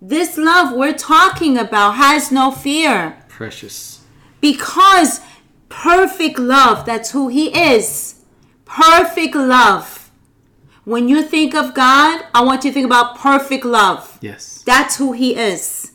This 0.00 0.36
love 0.38 0.74
we're 0.76 0.94
talking 0.94 1.58
about 1.58 1.92
has 1.92 2.32
no 2.32 2.50
fear 2.50 3.22
Precious. 3.28 4.00
because 4.40 5.20
perfect 5.68 6.38
love, 6.38 6.86
that's 6.86 7.10
who 7.10 7.28
He 7.28 7.54
is. 7.54 8.24
Perfect 8.64 9.34
love. 9.34 10.10
When 10.84 11.08
you 11.08 11.22
think 11.22 11.54
of 11.54 11.74
God, 11.74 12.24
I 12.34 12.42
want 12.42 12.64
you 12.64 12.70
to 12.70 12.74
think 12.74 12.86
about 12.86 13.18
perfect 13.18 13.64
love. 13.64 14.18
Yes. 14.22 14.49
That's 14.64 14.96
who 14.96 15.12
He 15.12 15.36
is. 15.36 15.92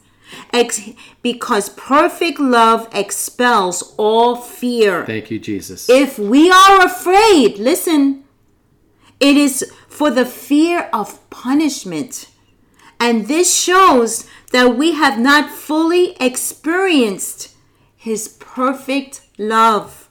Ex- 0.51 0.89
because 1.21 1.69
perfect 1.69 2.39
love 2.39 2.87
expels 2.93 3.93
all 3.97 4.35
fear. 4.35 5.05
Thank 5.05 5.31
you, 5.31 5.39
Jesus. 5.39 5.89
If 5.89 6.17
we 6.17 6.49
are 6.49 6.85
afraid, 6.85 7.57
listen, 7.57 8.23
it 9.19 9.37
is 9.37 9.71
for 9.87 10.11
the 10.11 10.25
fear 10.25 10.89
of 10.91 11.29
punishment. 11.29 12.27
And 12.99 13.27
this 13.27 13.53
shows 13.53 14.27
that 14.51 14.75
we 14.75 14.93
have 14.93 15.19
not 15.19 15.49
fully 15.49 16.15
experienced 16.19 17.55
His 17.95 18.27
perfect 18.27 19.21
love. 19.37 20.09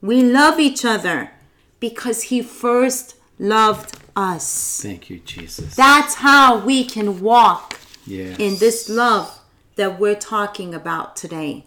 We 0.00 0.22
love 0.22 0.58
each 0.58 0.84
other 0.84 1.32
because 1.80 2.24
He 2.24 2.42
first 2.42 3.16
loved 3.38 3.96
us. 4.14 4.80
Thank 4.82 5.10
you, 5.10 5.18
Jesus. 5.20 5.74
That's 5.74 6.16
how 6.16 6.58
we 6.58 6.84
can 6.84 7.20
walk 7.20 7.79
yes. 8.06 8.38
in 8.38 8.58
this 8.58 8.88
love 8.88 9.40
that 9.76 9.98
we're 9.98 10.14
talking 10.14 10.74
about 10.74 11.16
today. 11.16 11.66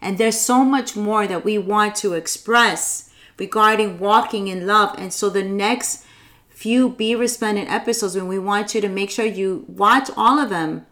And 0.00 0.18
there's 0.18 0.40
so 0.40 0.64
much 0.64 0.94
more 0.96 1.26
that 1.26 1.44
we 1.44 1.58
want 1.58 1.96
to 1.96 2.12
express 2.12 3.10
regarding 3.38 3.98
walking 3.98 4.48
in 4.48 4.66
love. 4.66 4.94
And 4.98 5.12
so 5.12 5.28
the 5.28 5.42
next 5.42 6.04
few 6.48 6.90
Be 6.90 7.14
Resplendent 7.14 7.70
episodes, 7.70 8.14
when 8.14 8.28
we 8.28 8.38
want 8.38 8.74
you 8.74 8.80
to 8.80 8.88
make 8.88 9.10
sure 9.10 9.24
you 9.24 9.64
watch 9.68 10.10
all 10.16 10.38
of 10.38 10.50
them, 10.50 10.86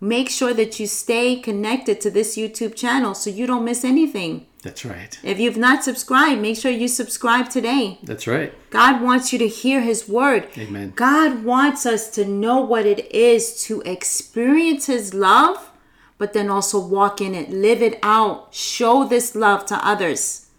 make 0.00 0.30
sure 0.30 0.54
that 0.54 0.78
you 0.78 0.86
stay 0.86 1.36
connected 1.36 2.00
to 2.00 2.10
this 2.10 2.36
YouTube 2.36 2.74
channel 2.74 3.14
so 3.14 3.30
you 3.30 3.46
don't 3.46 3.64
miss 3.64 3.84
anything. 3.84 4.46
That's 4.66 4.84
right. 4.84 5.16
If 5.22 5.38
you've 5.38 5.56
not 5.56 5.84
subscribed, 5.84 6.42
make 6.42 6.56
sure 6.56 6.72
you 6.72 6.88
subscribe 6.88 7.48
today. 7.48 8.00
That's 8.02 8.26
right. 8.26 8.52
God 8.70 9.00
wants 9.00 9.32
you 9.32 9.38
to 9.38 9.46
hear 9.46 9.80
His 9.80 10.08
word. 10.08 10.48
Amen. 10.58 10.92
God 10.96 11.44
wants 11.44 11.86
us 11.86 12.10
to 12.16 12.24
know 12.24 12.60
what 12.62 12.84
it 12.84 13.08
is 13.14 13.62
to 13.66 13.80
experience 13.82 14.86
His 14.86 15.14
love, 15.14 15.70
but 16.18 16.32
then 16.32 16.50
also 16.50 16.84
walk 16.84 17.20
in 17.20 17.32
it, 17.32 17.48
live 17.48 17.80
it 17.80 18.00
out, 18.02 18.52
show 18.52 19.04
this 19.06 19.36
love 19.36 19.64
to 19.66 19.76
others. 19.86 20.50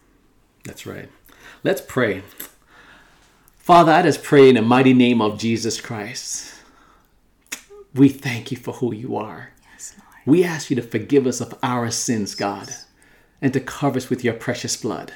That's 0.63 0.85
right. 0.85 1.09
Let's 1.65 1.81
pray. 1.81 2.23
Father, 3.57 3.91
I 3.91 4.03
just 4.03 4.23
pray 4.23 4.47
in 4.47 4.55
the 4.55 4.61
mighty 4.61 4.93
name 4.93 5.21
of 5.21 5.37
Jesus 5.37 5.81
Christ. 5.81 6.53
We 7.93 8.07
thank 8.07 8.51
you 8.51 8.57
for 8.57 8.75
who 8.75 8.93
you 8.93 9.17
are. 9.17 9.51
Yes, 9.73 9.95
Lord. 9.97 10.21
We 10.25 10.45
ask 10.45 10.69
you 10.69 10.77
to 10.77 10.81
forgive 10.81 11.27
us 11.27 11.41
of 11.41 11.59
our 11.61 11.91
sins, 11.91 12.35
God, 12.35 12.69
and 13.41 13.53
to 13.53 13.59
cover 13.59 13.97
us 13.97 14.09
with 14.09 14.23
your 14.23 14.33
precious 14.33 14.75
blood. 14.75 15.13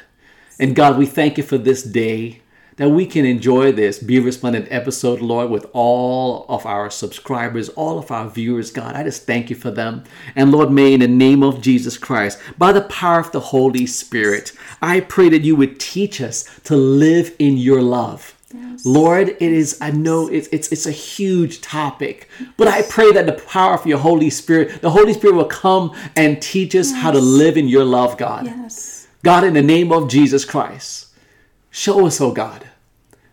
And 0.60 0.76
God, 0.76 0.98
we 0.98 1.06
thank 1.06 1.38
you 1.38 1.44
for 1.44 1.58
this 1.58 1.84
day 1.84 2.42
that 2.78 2.90
we 2.90 3.06
can 3.06 3.26
enjoy 3.26 3.72
this 3.72 4.00
Be 4.00 4.20
Resplendent 4.20 4.68
episode, 4.72 5.22
Lord, 5.22 5.50
with 5.50 5.68
all 5.74 6.46
of 6.48 6.66
our 6.66 6.90
subscribers, 6.90 7.70
all 7.70 8.00
of 8.00 8.12
our 8.12 8.30
viewers, 8.30 8.72
God. 8.72 8.96
I 8.96 9.04
just 9.04 9.26
thank 9.26 9.50
you 9.50 9.56
for 9.56 9.72
them. 9.72 10.04
And 10.36 10.52
Lord, 10.52 10.72
may 10.72 10.94
in 10.94 11.02
the 11.02 11.08
name 11.08 11.44
of 11.44 11.62
Jesus 11.62 11.98
Christ, 11.98 12.40
by 12.58 12.72
the 12.72 12.82
power 12.82 13.20
of 13.20 13.32
the 13.32 13.40
Holy 13.40 13.86
Spirit, 13.86 14.54
I 14.82 15.02
pray 15.02 15.30
that 15.30 15.44
you 15.44 15.56
would 15.56 15.80
teach 15.80 16.22
us 16.22 16.44
to 16.64 16.76
live 16.76 17.36
in 17.40 17.58
your 17.58 17.82
love. 17.82 18.36
Lord, 18.86 19.30
it 19.30 19.42
is, 19.42 19.78
I 19.82 19.92
know 19.92 20.28
it's, 20.28 20.48
it's, 20.52 20.72
it's 20.72 20.86
a 20.86 20.92
huge 20.92 21.62
topic, 21.62 22.30
but 22.58 22.68
I 22.68 22.82
pray 22.84 23.12
that 23.12 23.26
the 23.26 23.34
power 23.34 23.74
of 23.74 23.86
your 23.86 24.00
Holy 24.00 24.30
Spirit, 24.30 24.82
the 24.82 24.90
Holy 24.90 25.14
Spirit 25.14 25.36
will 25.36 25.46
come 25.46 25.96
and 26.16 26.42
teach 26.42 26.76
us 26.76 26.92
how 26.92 27.12
to 27.12 27.20
live 27.20 27.58
in 27.58 27.68
your 27.68 27.86
love, 27.86 28.18
God. 28.18 28.46
Yes. 28.46 29.08
God, 29.24 29.44
in 29.44 29.54
the 29.54 29.62
name 29.62 29.92
of 29.92 30.10
Jesus 30.10 30.46
Christ, 30.46 31.08
show 31.70 32.06
us, 32.08 32.20
oh 32.20 32.32
God. 32.32 32.66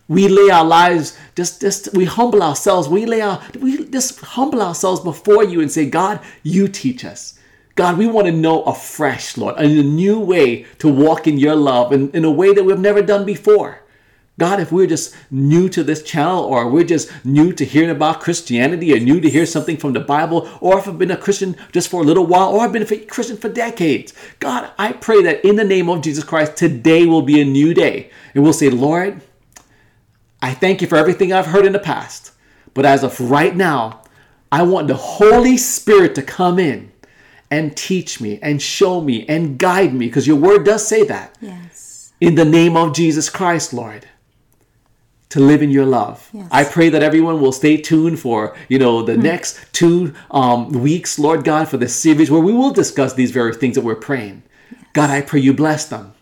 We 0.07 0.27
lay 0.27 0.49
our 0.49 0.65
lives, 0.65 1.17
just, 1.35 1.61
just 1.61 1.93
we 1.93 2.05
humble 2.05 2.41
ourselves. 2.41 2.89
We 2.89 3.05
lay 3.05 3.21
our, 3.21 3.41
we 3.59 3.85
just 3.89 4.19
humble 4.19 4.61
ourselves 4.61 5.01
before 5.01 5.43
you 5.43 5.61
and 5.61 5.71
say, 5.71 5.87
God, 5.87 6.19
you 6.41 6.67
teach 6.67 7.05
us. 7.05 7.39
God, 7.75 7.97
we 7.97 8.07
want 8.07 8.27
to 8.27 8.33
know 8.33 8.63
afresh, 8.63 9.37
Lord, 9.37 9.55
a 9.57 9.65
new 9.65 10.19
way 10.19 10.65
to 10.79 10.89
walk 10.91 11.27
in 11.27 11.37
your 11.37 11.55
love 11.55 11.93
in, 11.93 12.11
in 12.11 12.25
a 12.25 12.31
way 12.31 12.53
that 12.53 12.63
we've 12.63 12.77
never 12.77 13.01
done 13.01 13.23
before. 13.23 13.83
God, 14.39 14.59
if 14.59 14.71
we're 14.71 14.87
just 14.87 15.13
new 15.29 15.69
to 15.69 15.83
this 15.83 16.01
channel 16.01 16.43
or 16.43 16.69
we're 16.69 16.85
just 16.85 17.11
new 17.25 17.51
to 17.53 17.65
hearing 17.65 17.89
about 17.89 18.21
Christianity 18.21 18.93
or 18.93 18.99
new 18.99 19.19
to 19.19 19.29
hear 19.29 19.45
something 19.45 19.77
from 19.77 19.93
the 19.93 19.99
Bible, 19.99 20.49
or 20.61 20.79
if 20.79 20.87
I've 20.87 20.97
been 20.97 21.11
a 21.11 21.17
Christian 21.17 21.55
just 21.73 21.89
for 21.89 22.01
a 22.01 22.05
little 22.05 22.25
while 22.25 22.49
or 22.49 22.61
I've 22.61 22.71
been 22.71 22.81
a 22.81 22.97
Christian 23.05 23.37
for 23.37 23.49
decades, 23.49 24.13
God, 24.39 24.71
I 24.79 24.93
pray 24.93 25.21
that 25.23 25.45
in 25.45 25.57
the 25.57 25.63
name 25.65 25.89
of 25.89 26.01
Jesus 26.01 26.23
Christ, 26.23 26.55
today 26.55 27.05
will 27.05 27.21
be 27.21 27.41
a 27.41 27.45
new 27.45 27.73
day. 27.73 28.09
And 28.33 28.41
we'll 28.43 28.53
say, 28.53 28.69
Lord, 28.69 29.21
I 30.41 30.53
thank 30.53 30.81
you 30.81 30.87
for 30.87 30.95
everything 30.95 31.33
I've 31.33 31.47
heard 31.47 31.65
in 31.65 31.73
the 31.73 31.79
past. 31.79 32.31
But 32.73 32.85
as 32.85 33.03
of 33.03 33.19
right 33.19 33.55
now, 33.55 34.03
I 34.53 34.63
want 34.63 34.87
the 34.87 34.95
Holy 34.95 35.57
Spirit 35.57 36.15
to 36.15 36.21
come 36.23 36.57
in 36.59 36.91
and 37.51 37.75
teach 37.75 38.21
me 38.21 38.39
and 38.41 38.61
show 38.61 39.01
me 39.01 39.25
and 39.27 39.57
guide 39.57 39.93
me 39.93 40.05
because 40.07 40.27
your 40.27 40.37
word 40.37 40.63
does 40.63 40.87
say 40.87 41.03
that 41.05 41.37
Yes. 41.41 42.13
in 42.21 42.35
the 42.35 42.45
name 42.45 42.77
of 42.77 42.95
Jesus 42.95 43.29
Christ, 43.29 43.73
Lord, 43.73 44.07
to 45.29 45.39
live 45.39 45.61
in 45.61 45.69
your 45.69 45.85
love. 45.85 46.27
Yes. 46.33 46.47
I 46.51 46.63
pray 46.63 46.89
that 46.89 47.03
everyone 47.03 47.39
will 47.39 47.51
stay 47.51 47.77
tuned 47.77 48.19
for, 48.19 48.57
you 48.67 48.79
know, 48.79 49.03
the 49.03 49.15
next 49.15 49.59
two 49.73 50.13
um, 50.31 50.69
weeks, 50.71 51.19
Lord 51.19 51.43
God, 51.43 51.67
for 51.67 51.77
this 51.77 51.95
series 51.95 52.31
where 52.31 52.41
we 52.41 52.51
will 52.51 52.71
discuss 52.71 53.13
these 53.13 53.31
very 53.31 53.53
things 53.53 53.75
that 53.75 53.83
we're 53.83 53.95
praying. 53.95 54.41
God, 54.93 55.11
I 55.11 55.21
pray 55.21 55.39
you 55.39 55.53
bless 55.53 55.85
them 55.85 56.13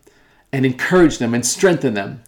and 0.52 0.65
encourage 0.65 1.20
them 1.20 1.34
and 1.34 1.46
strengthen 1.46 1.93
them. 1.93 2.22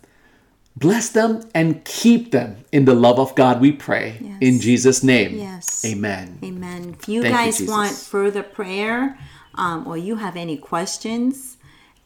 Bless 0.78 1.10
them 1.10 1.44
and 1.54 1.84
keep 1.84 2.32
them 2.32 2.64
in 2.72 2.86
the 2.86 2.94
love 2.94 3.20
of 3.20 3.36
God, 3.36 3.60
we 3.60 3.74
pray. 3.74 4.18
Yes. 4.22 4.38
In 4.40 4.62
Jesus' 4.62 5.04
name. 5.04 5.38
Yes. 5.38 5.84
Amen. 5.84 6.40
Amen. 6.42 6.96
If 6.98 7.10
you 7.10 7.24
Thank 7.24 7.36
guys 7.36 7.58
Jesus. 7.58 7.70
want 7.70 7.92
further 7.92 8.44
prayer 8.44 9.20
um, 9.56 9.86
or 9.86 9.98
you 9.98 10.16
have 10.16 10.38
any 10.38 10.56
questions, 10.56 11.58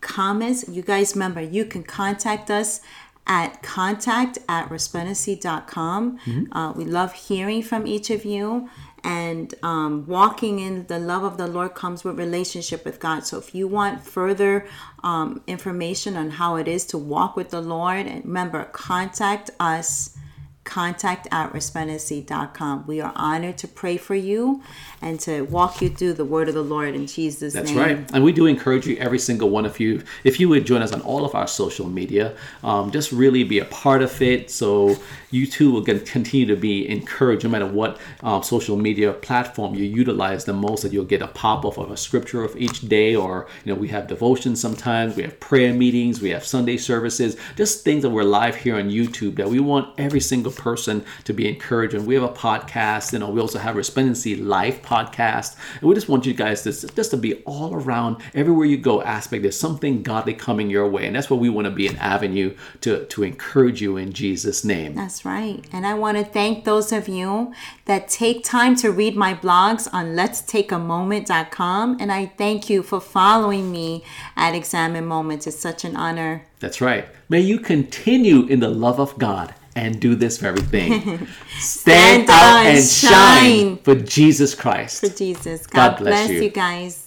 comments, 0.01 0.67
you 0.67 0.81
guys 0.81 1.13
remember 1.13 1.41
you 1.41 1.65
can 1.65 1.83
contact 1.83 2.49
us 2.49 2.81
at 3.25 3.61
contact 3.61 4.37
at 4.49 4.69
resplendency.com. 4.69 6.19
Mm-hmm. 6.19 6.57
Uh, 6.57 6.73
we 6.73 6.85
love 6.85 7.13
hearing 7.13 7.63
from 7.63 7.87
each 7.87 8.09
of 8.09 8.25
you. 8.25 8.69
And 9.05 9.53
um, 9.63 10.05
walking 10.07 10.59
in 10.59 10.87
the 10.87 10.97
love 10.97 11.23
of 11.23 11.37
the 11.37 11.47
Lord 11.47 11.73
comes 11.73 12.05
with 12.05 12.17
relationship 12.17 12.85
with 12.85 13.01
God. 13.01 13.25
So 13.25 13.37
if 13.37 13.53
you 13.53 13.67
want 13.67 14.01
further 14.01 14.65
um, 15.03 15.41
information 15.45 16.15
on 16.15 16.31
how 16.31 16.55
it 16.55 16.69
is 16.69 16.85
to 16.87 16.97
walk 16.97 17.35
with 17.35 17.49
the 17.49 17.59
Lord, 17.59 18.05
and 18.07 18.23
remember, 18.23 18.63
contact 18.65 19.49
us 19.59 20.17
contact 20.63 21.27
at 21.31 21.51
resplendency.com. 21.51 22.85
We 22.87 23.01
are 23.01 23.11
honored 23.15 23.57
to 23.59 23.67
pray 23.67 23.97
for 23.97 24.15
you 24.15 24.61
and 25.01 25.19
to 25.21 25.41
walk 25.43 25.81
you 25.81 25.89
through 25.89 26.13
the 26.13 26.25
word 26.25 26.47
of 26.47 26.53
the 26.53 26.63
Lord 26.63 26.95
in 26.95 27.05
Jesus' 27.05 27.53
That's 27.53 27.69
name. 27.69 27.77
That's 27.77 27.99
right. 27.99 28.11
And 28.13 28.23
we 28.23 28.31
do 28.31 28.45
encourage 28.45 28.87
you, 28.87 28.95
every 28.97 29.19
single 29.19 29.49
one 29.49 29.65
of 29.65 29.79
you, 29.79 30.03
if 30.23 30.39
you 30.39 30.47
would 30.49 30.65
join 30.65 30.81
us 30.81 30.93
on 30.93 31.01
all 31.01 31.25
of 31.25 31.35
our 31.35 31.47
social 31.47 31.87
media, 31.89 32.35
um, 32.63 32.91
just 32.91 33.11
really 33.11 33.43
be 33.43 33.59
a 33.59 33.65
part 33.65 34.01
of 34.01 34.21
it. 34.21 34.49
So 34.49 34.95
you 35.31 35.47
too 35.47 35.71
will 35.71 35.83
continue 35.83 36.45
to 36.45 36.55
be 36.55 36.87
encouraged 36.87 37.43
no 37.43 37.49
matter 37.49 37.65
what 37.65 37.99
um, 38.21 38.41
social 38.43 38.77
media 38.77 39.11
platform 39.11 39.75
you 39.75 39.83
utilize 39.83 40.45
the 40.45 40.53
most, 40.53 40.83
that 40.83 40.93
you'll 40.93 41.03
get 41.03 41.21
a 41.21 41.27
pop 41.27 41.65
up 41.65 41.77
of 41.77 41.91
a 41.91 41.97
scripture 41.97 42.43
of 42.43 42.55
each 42.55 42.87
day, 42.87 43.15
or, 43.15 43.47
you 43.65 43.73
know, 43.73 43.79
we 43.79 43.89
have 43.89 44.07
devotions 44.07 44.61
sometimes, 44.61 45.15
we 45.17 45.23
have 45.23 45.39
prayer 45.39 45.73
meetings, 45.73 46.21
we 46.21 46.29
have 46.29 46.45
Sunday 46.45 46.77
services, 46.77 47.35
just 47.57 47.83
things 47.83 48.03
that 48.03 48.11
we're 48.11 48.23
live 48.23 48.55
here 48.55 48.77
on 48.77 48.89
YouTube 48.89 49.35
that 49.35 49.49
we 49.49 49.59
want 49.59 49.93
every 49.97 50.21
single 50.21 50.52
person 50.55 51.03
to 51.25 51.33
be 51.33 51.47
encouraged. 51.47 51.93
And 51.93 52.05
we 52.05 52.15
have 52.15 52.23
a 52.23 52.29
podcast, 52.29 53.13
you 53.13 53.19
know, 53.19 53.29
we 53.29 53.41
also 53.41 53.59
have 53.59 53.75
Resplendency 53.75 54.35
Live 54.35 54.81
podcast. 54.81 55.55
And 55.79 55.89
we 55.89 55.95
just 55.95 56.09
want 56.09 56.25
you 56.25 56.33
guys 56.33 56.63
to 56.63 56.71
just 56.71 57.11
to 57.11 57.17
be 57.17 57.35
all 57.43 57.73
around 57.73 58.17
everywhere 58.33 58.65
you 58.65 58.77
go 58.77 59.01
aspect. 59.01 59.43
There's 59.43 59.59
something 59.59 60.03
godly 60.03 60.33
coming 60.33 60.69
your 60.69 60.87
way. 60.87 61.05
And 61.05 61.15
that's 61.15 61.29
what 61.29 61.39
we 61.39 61.49
want 61.49 61.65
to 61.65 61.71
be 61.71 61.87
an 61.87 61.97
avenue 61.97 62.55
to, 62.81 63.05
to 63.05 63.23
encourage 63.23 63.81
you 63.81 63.97
in 63.97 64.13
Jesus' 64.13 64.63
name. 64.63 64.95
That's 64.95 65.25
right. 65.25 65.65
And 65.71 65.85
I 65.85 65.93
want 65.93 66.17
to 66.17 66.23
thank 66.23 66.65
those 66.65 66.91
of 66.91 67.07
you 67.07 67.53
that 67.85 68.07
take 68.07 68.43
time 68.43 68.75
to 68.77 68.91
read 68.91 69.15
my 69.15 69.33
blogs 69.33 69.87
on 69.93 70.15
let's 70.15 70.41
take 70.41 70.71
a 70.71 70.79
moment.com. 70.79 71.97
And 71.99 72.11
I 72.11 72.27
thank 72.37 72.69
you 72.69 72.83
for 72.83 72.99
following 72.99 73.71
me 73.71 74.03
at 74.35 74.55
Examine 74.55 75.05
Moments. 75.05 75.47
It's 75.47 75.59
such 75.59 75.83
an 75.83 75.95
honor. 75.95 76.45
That's 76.59 76.81
right. 76.81 77.07
May 77.29 77.41
you 77.41 77.59
continue 77.59 78.45
in 78.45 78.59
the 78.59 78.69
love 78.69 78.99
of 78.99 79.17
God 79.17 79.53
and 79.75 79.99
do 79.99 80.15
this 80.15 80.37
very 80.37 80.61
thing. 80.61 81.27
Stand, 81.59 82.27
Stand 82.27 82.29
out 82.29 82.65
and 82.65 82.83
shine 82.83 83.59
shine. 83.63 83.77
for 83.77 83.95
Jesus 83.95 84.55
Christ. 84.55 85.01
For 85.01 85.09
Jesus. 85.09 85.67
God 85.67 85.97
God, 85.97 85.97
bless 85.97 86.27
bless, 86.27 86.29
you. 86.29 86.43
you 86.43 86.49
guys. 86.49 87.02